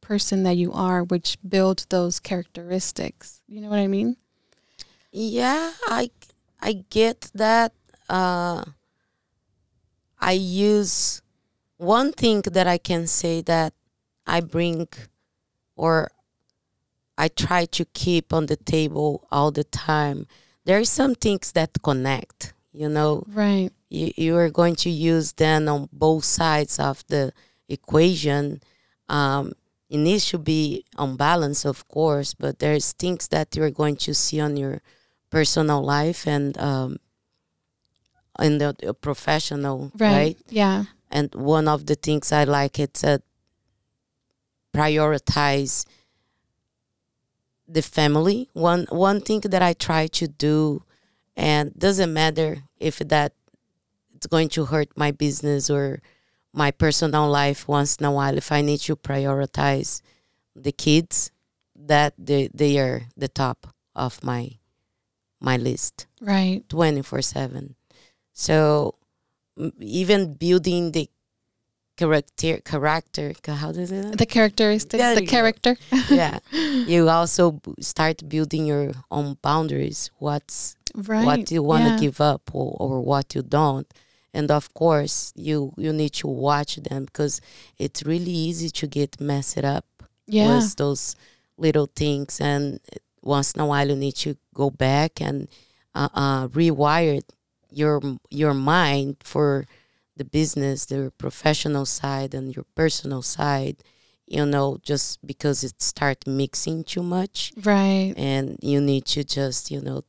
person 0.00 0.42
that 0.42 0.56
you 0.56 0.72
are, 0.72 1.02
which 1.02 1.38
builds 1.46 1.86
those 1.86 2.20
characteristics. 2.20 3.40
You 3.48 3.62
know 3.62 3.68
what 3.70 3.78
I 3.78 3.86
mean? 3.86 4.16
Yeah, 5.10 5.72
I 5.86 6.10
I 6.64 6.84
get 6.88 7.30
that. 7.34 7.72
Uh, 8.08 8.64
I 10.18 10.32
use 10.32 11.20
one 11.76 12.12
thing 12.12 12.40
that 12.52 12.66
I 12.66 12.78
can 12.78 13.06
say 13.06 13.42
that 13.42 13.74
I 14.26 14.40
bring 14.40 14.88
or 15.76 16.10
I 17.18 17.28
try 17.28 17.66
to 17.66 17.84
keep 17.84 18.32
on 18.32 18.46
the 18.46 18.56
table 18.56 19.26
all 19.30 19.50
the 19.50 19.64
time. 19.64 20.26
There 20.64 20.78
are 20.78 20.84
some 20.84 21.14
things 21.14 21.52
that 21.52 21.70
connect. 21.82 22.54
You 22.72 22.88
know, 22.88 23.24
Right. 23.28 23.70
you, 23.90 24.12
you 24.16 24.36
are 24.36 24.50
going 24.50 24.74
to 24.76 24.90
use 24.90 25.32
them 25.32 25.68
on 25.68 25.88
both 25.92 26.24
sides 26.24 26.78
of 26.80 27.04
the 27.08 27.32
equation. 27.68 28.62
Um, 29.08 29.52
it 29.90 29.98
needs 29.98 30.26
to 30.30 30.38
be 30.38 30.84
on 30.96 31.16
balance, 31.16 31.64
of 31.64 31.86
course, 31.86 32.34
but 32.34 32.58
there's 32.58 32.92
things 32.92 33.28
that 33.28 33.54
you're 33.54 33.70
going 33.70 33.96
to 33.96 34.14
see 34.14 34.40
on 34.40 34.56
your 34.56 34.80
personal 35.34 35.82
life 35.82 36.26
and 36.26 36.56
um, 36.58 36.96
in 38.40 38.58
the, 38.58 38.94
professional, 39.00 39.90
Right. 39.98 40.12
right? 40.12 40.38
Yeah. 40.48 40.84
And 41.10 41.34
one 41.34 41.68
of 41.68 41.86
the 41.86 41.94
things 41.96 42.32
I 42.32 42.44
like 42.44 42.78
it's 42.78 43.04
a 43.04 43.20
prioritize 44.72 45.86
the 47.68 47.82
family. 47.82 48.48
One 48.52 48.86
one 48.90 49.20
thing 49.20 49.40
that 49.40 49.62
I 49.62 49.72
try 49.72 50.06
to 50.20 50.28
do, 50.28 50.82
and 51.36 51.72
doesn't 51.78 52.12
matter 52.12 52.64
if 52.78 52.98
that 52.98 53.32
it's 54.14 54.26
going 54.26 54.48
to 54.50 54.66
hurt 54.66 54.88
my 54.96 55.10
business 55.12 55.70
or 55.70 56.00
my 56.52 56.70
personal 56.70 57.28
life 57.28 57.66
once 57.68 57.96
in 57.96 58.04
a 58.06 58.12
while. 58.12 58.36
If 58.36 58.52
I 58.52 58.60
need 58.60 58.80
to 58.80 58.96
prioritize 58.96 60.02
the 60.54 60.72
kids, 60.72 61.30
that 61.74 62.14
they 62.18 62.50
they 62.52 62.78
are 62.78 63.02
the 63.16 63.28
top 63.28 63.66
of 63.94 64.22
my 64.22 64.58
my 65.44 65.56
list 65.56 66.06
Right. 66.20 66.62
24 66.68 67.22
7 67.22 67.74
so 68.32 68.94
even 69.80 70.34
building 70.34 70.92
the 70.92 71.08
character 71.96 72.58
character 72.64 73.32
how 73.46 73.70
does 73.70 73.92
it 73.92 74.18
The 74.18 74.26
characteristic, 74.26 74.98
There 74.98 75.14
the 75.14 75.26
character. 75.26 75.76
yeah 76.10 76.38
you 76.92 77.08
also 77.08 77.60
start 77.80 78.28
building 78.28 78.66
your 78.66 78.92
own 79.10 79.36
boundaries 79.42 80.10
what's 80.18 80.76
Right. 80.96 81.24
what 81.26 81.50
you 81.50 81.62
want 81.62 81.84
to 81.84 81.90
yeah. 81.94 81.98
give 82.00 82.20
up 82.20 82.42
or, 82.54 82.76
or 82.78 83.00
what 83.00 83.34
you 83.34 83.42
don't 83.42 83.86
and 84.32 84.50
of 84.50 84.72
course 84.74 85.32
you 85.36 85.72
you 85.76 85.92
need 85.92 86.12
to 86.22 86.28
watch 86.28 86.76
them 86.76 87.04
because 87.06 87.40
it's 87.78 88.02
really 88.04 88.30
easy 88.48 88.70
to 88.70 88.86
get 88.86 89.20
messed 89.20 89.64
up 89.64 89.86
Yeah. 90.26 90.54
with 90.56 90.76
those 90.76 91.16
little 91.58 91.88
things 92.02 92.40
and 92.40 92.78
once 93.24 93.52
in 93.52 93.60
a 93.60 93.66
while 93.66 93.88
you 93.88 93.96
need 93.96 94.14
to 94.16 94.36
go 94.54 94.70
back 94.70 95.20
and 95.20 95.48
uh, 95.94 96.08
uh, 96.14 96.48
rewire 96.48 97.20
your 97.70 98.00
your 98.30 98.54
mind 98.54 99.16
for 99.24 99.66
the 100.16 100.24
business 100.24 100.84
the 100.86 101.12
professional 101.18 101.86
side 101.86 102.34
and 102.34 102.54
your 102.54 102.64
personal 102.74 103.22
side 103.22 103.76
you 104.26 104.44
know 104.46 104.78
just 104.82 105.24
because 105.26 105.64
it 105.64 105.82
start 105.82 106.26
mixing 106.26 106.84
too 106.84 107.02
much 107.02 107.52
Right. 107.62 108.14
and 108.16 108.58
you 108.62 108.80
need 108.80 109.04
to 109.06 109.24
just 109.24 109.70
you 109.70 109.80
know 109.80 110.04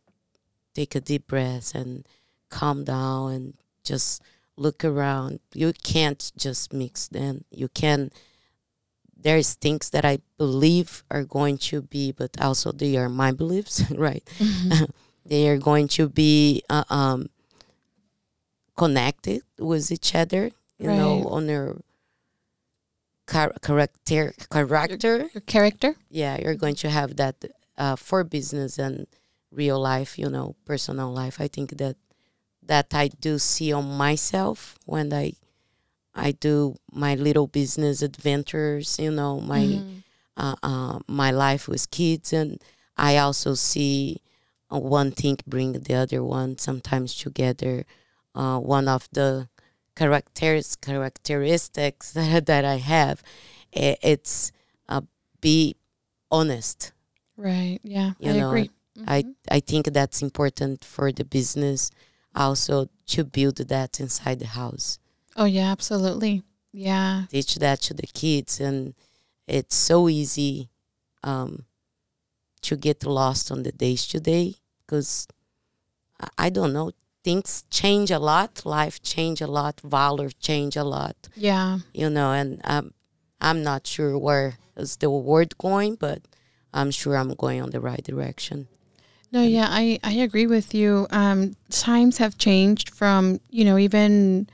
take 0.76 0.94
a 0.96 1.02
deep 1.02 1.28
breath 1.28 1.74
and 1.74 2.06
calm 2.50 2.84
down 2.84 3.32
and 3.32 3.54
just 3.84 4.22
look 4.58 4.84
around. 4.86 5.40
You 5.54 5.74
can't 5.84 6.32
just 6.38 6.74
mix 6.74 7.08
Then 7.08 7.44
You 7.52 7.68
can. 7.68 8.12
There's 9.26 9.58
things 9.58 9.90
that 9.90 10.06
I 10.06 10.20
believe 10.38 11.02
are 11.10 11.26
going 11.26 11.58
to 11.74 11.82
be, 11.82 12.14
but 12.14 12.38
also 12.40 12.72
they 12.72 12.94
are 12.96 13.10
my 13.10 13.32
beliefs, 13.34 13.82
right? 13.98 14.22
Mm-hmm. 14.38 14.86
they 15.26 15.50
are 15.50 15.58
going 15.58 15.88
to 15.98 16.08
be 16.08 16.62
uh, 16.70 16.86
um, 16.94 17.34
connected 18.78 19.42
with 19.58 19.92
each 19.92 20.14
other. 20.14 20.52
You 20.78 20.92
know, 20.94 21.24
on 21.32 21.48
their 21.48 21.76
char- 23.30 23.56
character 23.62 24.34
character 24.52 25.30
Your 25.34 25.42
character. 25.48 25.96
yeah 26.10 26.38
you're 26.42 26.56
going 26.60 26.76
to 26.84 26.90
have 26.90 27.16
that 27.16 27.36
uh, 27.78 27.96
for 27.96 28.24
business 28.24 28.78
and 28.78 29.08
real 29.52 29.80
life 29.80 30.20
you 30.20 30.30
know 30.30 30.56
personal 30.66 31.12
life 31.12 31.40
i 31.40 31.48
think 31.48 31.78
that 31.78 31.96
that 32.62 32.94
i 32.94 33.08
do 33.08 33.40
see 33.40 33.72
on 33.72 33.88
myself 33.98 34.78
when 34.86 35.14
i 35.14 35.32
i 36.16 36.32
do 36.32 36.76
my 36.92 37.16
little 37.16 37.48
business 37.48 38.02
adventures 38.02 38.98
you 39.00 39.12
know 39.12 39.40
my 39.40 39.66
Mhm. 39.66 40.04
uh, 40.38 40.56
uh, 40.64 41.00
my 41.08 41.32
life 41.32 41.68
with 41.68 41.90
kids 41.92 42.34
and 42.34 42.62
i 42.98 43.18
also 43.18 43.54
see 43.54 44.22
uh, 44.74 44.80
one 44.80 45.12
thing 45.12 45.38
bring 45.48 45.74
the 45.74 45.94
other 45.94 46.24
one 46.24 46.58
sometimes 46.58 47.14
together 47.16 47.86
uh, 48.36 48.58
one 48.60 48.88
of 48.88 49.08
the 49.12 49.48
characters 49.96 50.76
characteristics 50.76 52.12
that, 52.14 52.46
that 52.52 52.66
i 52.66 52.78
have 52.78 53.22
it's 53.72 54.52
uh, 54.90 55.02
be 55.42 55.76
honest 56.32 56.92
Right. 57.38 57.80
Yeah. 57.84 58.14
You 58.18 58.32
I 58.32 58.40
know, 58.40 58.50
agree. 58.50 58.70
I, 59.06 59.24
Mhm. 59.24 59.36
I 59.52 59.60
think 59.60 59.92
that's 59.92 60.22
important 60.22 60.86
for 60.86 61.12
the 61.12 61.26
business 61.26 61.92
also 62.34 62.88
to 63.08 63.26
build 63.26 63.58
that 63.58 64.00
inside 64.00 64.40
the 64.40 64.48
house 64.48 65.00
Oh 65.36 65.46
yeah, 65.46 65.72
absolutely. 65.72 66.44
Yeah. 66.72 67.24
teach 67.30 67.56
that 67.56 67.80
to 67.82 67.94
the 67.94 68.08
kids 68.08 68.60
and 68.60 68.94
it's 69.48 69.76
so 69.76 70.10
easy 70.10 70.70
um, 71.24 71.64
to 72.62 72.76
get 72.76 73.06
lost 73.06 73.50
on 73.52 73.64
the 73.64 73.72
days 73.72 74.06
today 74.08 74.56
because 74.82 75.28
I- 76.38 76.50
don't 76.50 76.74
know 76.74 76.92
things 77.24 77.64
change 77.70 78.12
a 78.12 78.20
lot 78.20 78.66
life 78.66 79.02
change 79.02 79.42
a 79.42 79.48
lot 79.48 79.80
valor 79.82 80.30
change 80.30 80.76
a 80.76 80.84
lot 80.84 81.16
Yeah. 81.36 81.80
you 81.94 82.10
know 82.10 82.32
and 82.34 82.60
um, 82.66 82.94
I'm 83.42 83.64
not 83.64 83.88
sure 83.88 84.18
where 84.18 84.58
is 84.76 84.98
the 84.98 85.10
world 85.10 85.58
going 85.58 85.96
but 85.96 86.22
I'm 86.74 86.92
sure 86.92 87.16
I'm 87.16 87.34
going 87.36 87.62
on 87.62 87.70
the 87.72 87.80
right 87.80 88.04
direction 88.04 88.68
No, 89.32 89.42
yeah, 89.42 89.68
I, 89.70 90.00
I 90.04 90.14
agree 90.24 90.48
with 90.48 90.74
you. 90.74 91.08
Um, 91.10 91.56
times 91.70 92.20
have 92.20 92.38
changed 92.38 92.90
from, 92.90 93.40
you 93.50 93.66
know, 93.66 93.78
even 93.78 94.48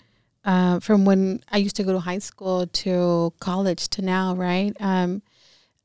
uh, 0.43 0.79
from 0.79 1.05
when 1.05 1.43
I 1.51 1.57
used 1.57 1.75
to 1.77 1.83
go 1.83 1.93
to 1.93 1.99
high 1.99 2.19
school 2.19 2.67
to 2.67 3.33
college 3.39 3.87
to 3.89 4.01
now, 4.01 4.35
right? 4.35 4.75
Um, 4.79 5.21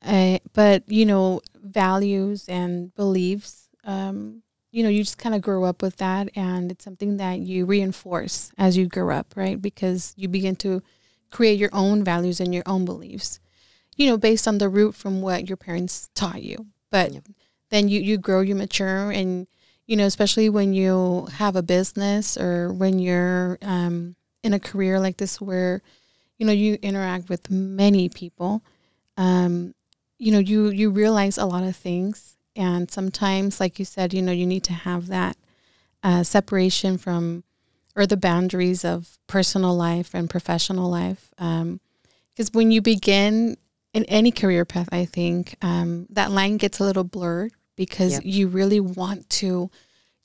uh, 0.03 0.39
but, 0.53 0.83
you 0.87 1.05
know, 1.05 1.41
values 1.55 2.47
and 2.47 2.93
beliefs, 2.95 3.69
um, 3.83 4.41
you 4.71 4.83
know, 4.83 4.89
you 4.89 5.03
just 5.03 5.17
kind 5.17 5.35
of 5.35 5.41
grow 5.41 5.63
up 5.63 5.81
with 5.81 5.97
that. 5.97 6.29
And 6.35 6.71
it's 6.71 6.83
something 6.83 7.17
that 7.17 7.39
you 7.39 7.65
reinforce 7.65 8.51
as 8.57 8.77
you 8.77 8.87
grow 8.87 9.09
up, 9.15 9.33
right? 9.35 9.61
Because 9.61 10.13
you 10.17 10.27
begin 10.27 10.55
to 10.57 10.81
create 11.31 11.59
your 11.59 11.71
own 11.73 12.03
values 12.03 12.39
and 12.39 12.53
your 12.53 12.63
own 12.65 12.85
beliefs, 12.85 13.39
you 13.95 14.07
know, 14.07 14.17
based 14.17 14.47
on 14.47 14.57
the 14.57 14.69
root 14.69 14.95
from 14.95 15.21
what 15.21 15.47
your 15.47 15.57
parents 15.57 16.09
taught 16.15 16.43
you. 16.43 16.67
But 16.89 17.11
then 17.69 17.89
you, 17.89 17.99
you 17.99 18.17
grow, 18.17 18.41
you 18.41 18.55
mature, 18.55 19.11
and 19.11 19.47
you 19.87 19.95
know, 19.95 20.05
especially 20.05 20.49
when 20.49 20.73
you 20.73 21.27
have 21.33 21.55
a 21.55 21.63
business 21.63 22.37
or 22.37 22.73
when 22.73 22.99
you're 22.99 23.57
um, 23.61 24.16
in 24.43 24.53
a 24.53 24.59
career 24.59 24.99
like 24.99 25.17
this 25.17 25.41
where 25.41 25.81
you 26.37 26.45
know 26.45 26.53
you 26.53 26.77
interact 26.81 27.29
with 27.29 27.49
many 27.49 28.09
people, 28.09 28.61
um, 29.17 29.73
you 30.17 30.31
know, 30.31 30.39
you 30.39 30.69
you 30.69 30.89
realize 30.89 31.37
a 31.37 31.45
lot 31.45 31.63
of 31.63 31.75
things, 31.75 32.37
and 32.55 32.89
sometimes, 32.89 33.59
like 33.59 33.79
you 33.79 33.85
said, 33.85 34.13
you 34.13 34.21
know, 34.21 34.31
you 34.31 34.45
need 34.45 34.63
to 34.65 34.73
have 34.73 35.07
that 35.07 35.37
uh, 36.03 36.23
separation 36.23 36.97
from 36.97 37.43
or 37.95 38.05
the 38.05 38.17
boundaries 38.17 38.85
of 38.85 39.17
personal 39.25 39.75
life 39.75 40.13
and 40.13 40.29
professional 40.29 40.89
life. 40.89 41.31
Because 41.37 42.51
when 42.53 42.69
you 42.69 42.81
begin 42.81 43.57
in 43.93 44.05
any 44.05 44.31
career 44.31 44.65
path, 44.65 44.89
I 44.91 45.05
think 45.05 45.55
um, 45.63 46.05
that 46.11 46.31
line 46.31 46.57
gets 46.57 46.79
a 46.79 46.83
little 46.83 47.03
blurred 47.03 47.53
because 47.75 48.13
Yep. 48.13 48.21
you 48.25 48.47
really 48.47 48.79
want 48.79 49.27
to, 49.41 49.71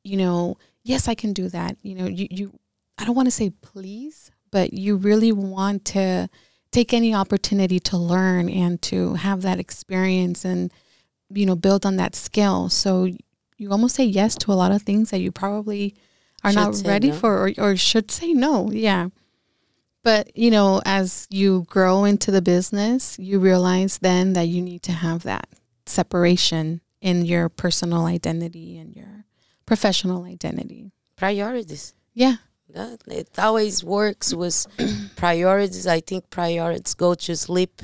you 0.05 0.16
know, 0.18 0.59
yes, 0.83 1.09
I 1.09 1.14
can 1.14 1.33
do 1.33 1.48
that. 1.48 1.79
You 1.83 1.94
know, 1.94 2.07
you, 2.07 2.29
you 2.31 2.59
I 2.98 3.05
don't 3.05 3.14
want 3.16 3.26
to 3.26 3.33
say 3.33 3.50
please, 3.50 4.31
but 4.50 4.72
you 4.72 4.96
really 4.96 5.33
want 5.33 5.85
to 5.87 6.28
take 6.70 6.92
any 6.94 7.14
opportunity 7.14 7.78
to 7.81 7.96
learn 7.96 8.48
and 8.48 8.81
to 8.83 9.14
have 9.14 9.42
that 9.42 9.59
experience 9.59 10.44
and, 10.44 10.72
you 11.31 11.46
know, 11.46 11.57
build 11.57 11.85
on 11.85 11.96
that 11.96 12.14
skill. 12.14 12.68
So 12.68 13.09
you 13.59 13.70
almost 13.70 13.94
say 13.94 14.05
yes 14.05 14.35
to 14.37 14.52
a 14.52 14.55
lot 14.55 14.72
of 14.72 14.83
things 14.83 15.11
that 15.11 15.20
you 15.20 15.31
probably 15.33 15.94
are 16.42 16.50
Should 16.50 16.61
not 16.61 16.83
ready 16.85 17.11
no. 17.11 17.16
for 17.16 17.46
or, 17.46 17.52
or 17.59 17.76
should 17.76 18.11
say 18.11 18.33
no. 18.33 18.70
Yeah. 18.70 19.09
But, 20.02 20.37
you 20.37 20.50
know, 20.50 20.83
as 20.85 21.28
you 21.31 21.64
grow 21.68 22.05
into 22.05 22.31
the 22.31 22.42
business, 22.42 23.18
you 23.18 23.38
realize 23.38 23.98
then 23.98 24.33
that 24.33 24.48
you 24.48 24.61
need 24.61 24.83
to 24.83 24.92
have 24.92 25.22
that 25.22 25.48
separation 25.87 26.81
in 27.00 27.24
your 27.24 27.48
personal 27.48 28.07
identity 28.07 28.78
and 28.78 28.94
your 28.96 29.24
professional 29.66 30.24
identity. 30.24 30.90
priorities 31.16 31.94
Yeah. 32.14 32.37
That 32.72 33.00
it 33.06 33.38
always 33.38 33.85
works 33.85 34.32
with 34.35 34.66
priorities. 35.16 35.87
I 35.87 36.00
think 36.00 36.30
priorities 36.30 36.94
go 36.94 37.14
to 37.14 37.37
sleep 37.37 37.82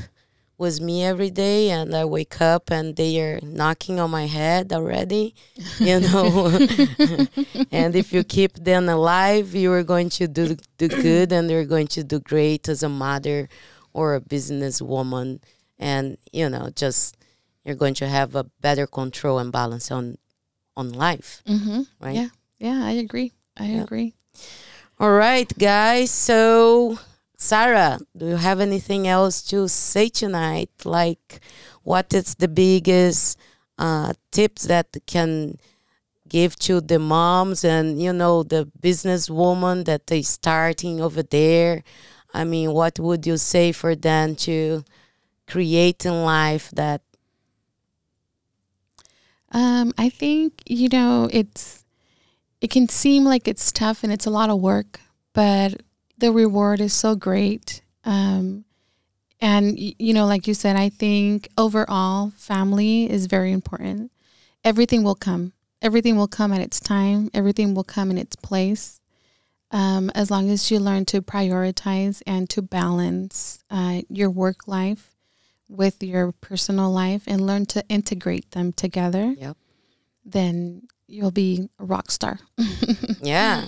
with 0.56 0.80
me 0.80 1.04
every 1.04 1.30
day, 1.30 1.70
and 1.70 1.94
I 1.94 2.04
wake 2.04 2.40
up 2.40 2.70
and 2.70 2.96
they 2.96 3.20
are 3.20 3.38
knocking 3.42 4.00
on 4.00 4.10
my 4.10 4.26
head 4.26 4.72
already, 4.72 5.34
you 5.80 6.00
know. 6.00 6.58
and 7.70 7.94
if 7.94 8.12
you 8.12 8.24
keep 8.24 8.54
them 8.54 8.88
alive, 8.88 9.54
you 9.54 9.70
are 9.72 9.84
going 9.84 10.08
to 10.10 10.26
do 10.26 10.56
do 10.78 10.88
good, 10.88 11.32
and 11.32 11.48
they're 11.48 11.64
going 11.66 11.86
to 11.88 12.02
do 12.02 12.18
great 12.18 12.68
as 12.68 12.82
a 12.82 12.88
mother 12.88 13.48
or 13.92 14.14
a 14.14 14.20
businesswoman, 14.20 15.40
and 15.78 16.16
you 16.32 16.48
know, 16.48 16.70
just 16.74 17.16
you're 17.64 17.76
going 17.76 17.94
to 17.94 18.08
have 18.08 18.34
a 18.34 18.44
better 18.60 18.86
control 18.86 19.38
and 19.38 19.52
balance 19.52 19.90
on 19.90 20.16
on 20.76 20.92
life, 20.92 21.42
Mm-hmm. 21.46 21.82
right? 22.00 22.14
Yeah. 22.16 22.28
Yeah, 22.58 22.84
I 22.84 22.92
agree. 22.92 23.32
I 23.56 23.66
Yep. 23.66 23.84
agree. 23.84 24.14
All 25.00 25.12
right, 25.12 25.46
guys. 25.58 26.10
So, 26.10 26.98
Sara, 27.36 27.98
do 28.16 28.26
you 28.26 28.36
have 28.36 28.60
anything 28.60 29.06
else 29.06 29.42
to 29.44 29.68
say 29.68 30.08
tonight? 30.08 30.70
Like, 30.84 31.40
what 31.84 32.12
is 32.12 32.34
the 32.34 32.48
biggest 32.48 33.38
uh, 33.78 34.12
tips 34.32 34.64
that 34.64 34.96
can 35.06 35.58
give 36.28 36.56
to 36.56 36.80
the 36.80 36.98
moms 36.98 37.64
and 37.64 38.02
you 38.02 38.12
know 38.12 38.42
the 38.42 38.70
businesswoman 38.80 39.84
that 39.84 40.08
they 40.08 40.22
starting 40.22 41.00
over 41.00 41.22
there? 41.22 41.84
I 42.34 42.44
mean, 42.44 42.72
what 42.72 42.98
would 42.98 43.26
you 43.26 43.36
say 43.36 43.72
for 43.72 43.94
them 43.94 44.34
to 44.46 44.84
create 45.46 46.04
in 46.06 46.24
life 46.24 46.70
that? 46.72 47.02
Um, 49.50 49.94
I 49.96 50.10
think, 50.10 50.62
you 50.66 50.88
know, 50.90 51.28
it's 51.32 51.84
it 52.60 52.70
can 52.70 52.88
seem 52.88 53.24
like 53.24 53.46
it's 53.46 53.72
tough 53.72 54.02
and 54.02 54.12
it's 54.12 54.26
a 54.26 54.30
lot 54.30 54.50
of 54.50 54.60
work, 54.60 55.00
but 55.32 55.82
the 56.16 56.32
reward 56.32 56.80
is 56.80 56.92
so 56.92 57.14
great. 57.14 57.82
Um, 58.04 58.64
and 59.40 59.78
you 59.78 60.12
know, 60.14 60.26
like 60.26 60.48
you 60.48 60.54
said, 60.54 60.76
I 60.76 60.88
think 60.88 61.48
overall 61.56 62.30
family 62.36 63.08
is 63.10 63.26
very 63.26 63.52
important. 63.52 64.10
Everything 64.64 65.04
will 65.04 65.14
come. 65.14 65.52
Everything 65.80 66.16
will 66.16 66.26
come 66.26 66.52
at 66.52 66.60
its 66.60 66.80
time. 66.80 67.30
Everything 67.32 67.74
will 67.74 67.84
come 67.84 68.10
in 68.10 68.18
its 68.18 68.34
place. 68.34 69.00
Um, 69.70 70.10
as 70.14 70.30
long 70.30 70.50
as 70.50 70.70
you 70.70 70.80
learn 70.80 71.04
to 71.06 71.20
prioritize 71.22 72.22
and 72.26 72.48
to 72.50 72.62
balance 72.62 73.62
uh, 73.70 74.00
your 74.08 74.30
work 74.30 74.66
life 74.66 75.14
with 75.68 76.02
your 76.02 76.32
personal 76.32 76.90
life 76.90 77.22
and 77.26 77.46
learn 77.46 77.66
to 77.66 77.84
integrate 77.88 78.52
them 78.52 78.72
together, 78.72 79.34
Yep. 79.38 79.56
then 80.24 80.88
you'll 81.08 81.30
be 81.32 81.68
a 81.78 81.84
rock 81.84 82.10
star. 82.10 82.38
Yeah, 83.20 83.66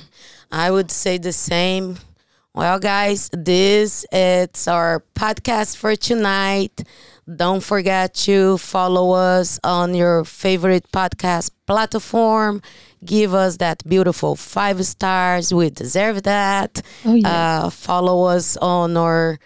I 0.53 0.71
would 0.71 0.91
say 0.93 1.19
the 1.19 1.33
same. 1.33 1.97
Well, 2.55 2.79
guys, 2.79 3.29
this 3.33 4.07
it's 4.13 4.69
our 4.69 5.05
podcast 5.15 5.77
for 5.77 5.97
tonight. 5.97 6.83
Don't 7.37 7.63
forget 7.63 8.15
to 8.27 8.59
follow 8.59 9.13
us 9.13 9.59
on 9.65 9.95
your 9.95 10.25
favorite 10.25 10.87
podcast 10.93 11.51
platform. 11.67 12.63
Give 13.05 13.35
us 13.35 13.57
that 13.59 13.83
beautiful 13.89 14.37
five 14.37 14.85
stars. 14.85 15.53
We 15.55 15.71
deserve 15.71 16.23
that. 16.25 16.83
Oh, 17.05 17.15
yes. 17.15 17.27
Uh, 17.27 17.71
follow 17.71 18.25
us 18.25 18.57
on 18.59 18.97
our 18.97 19.39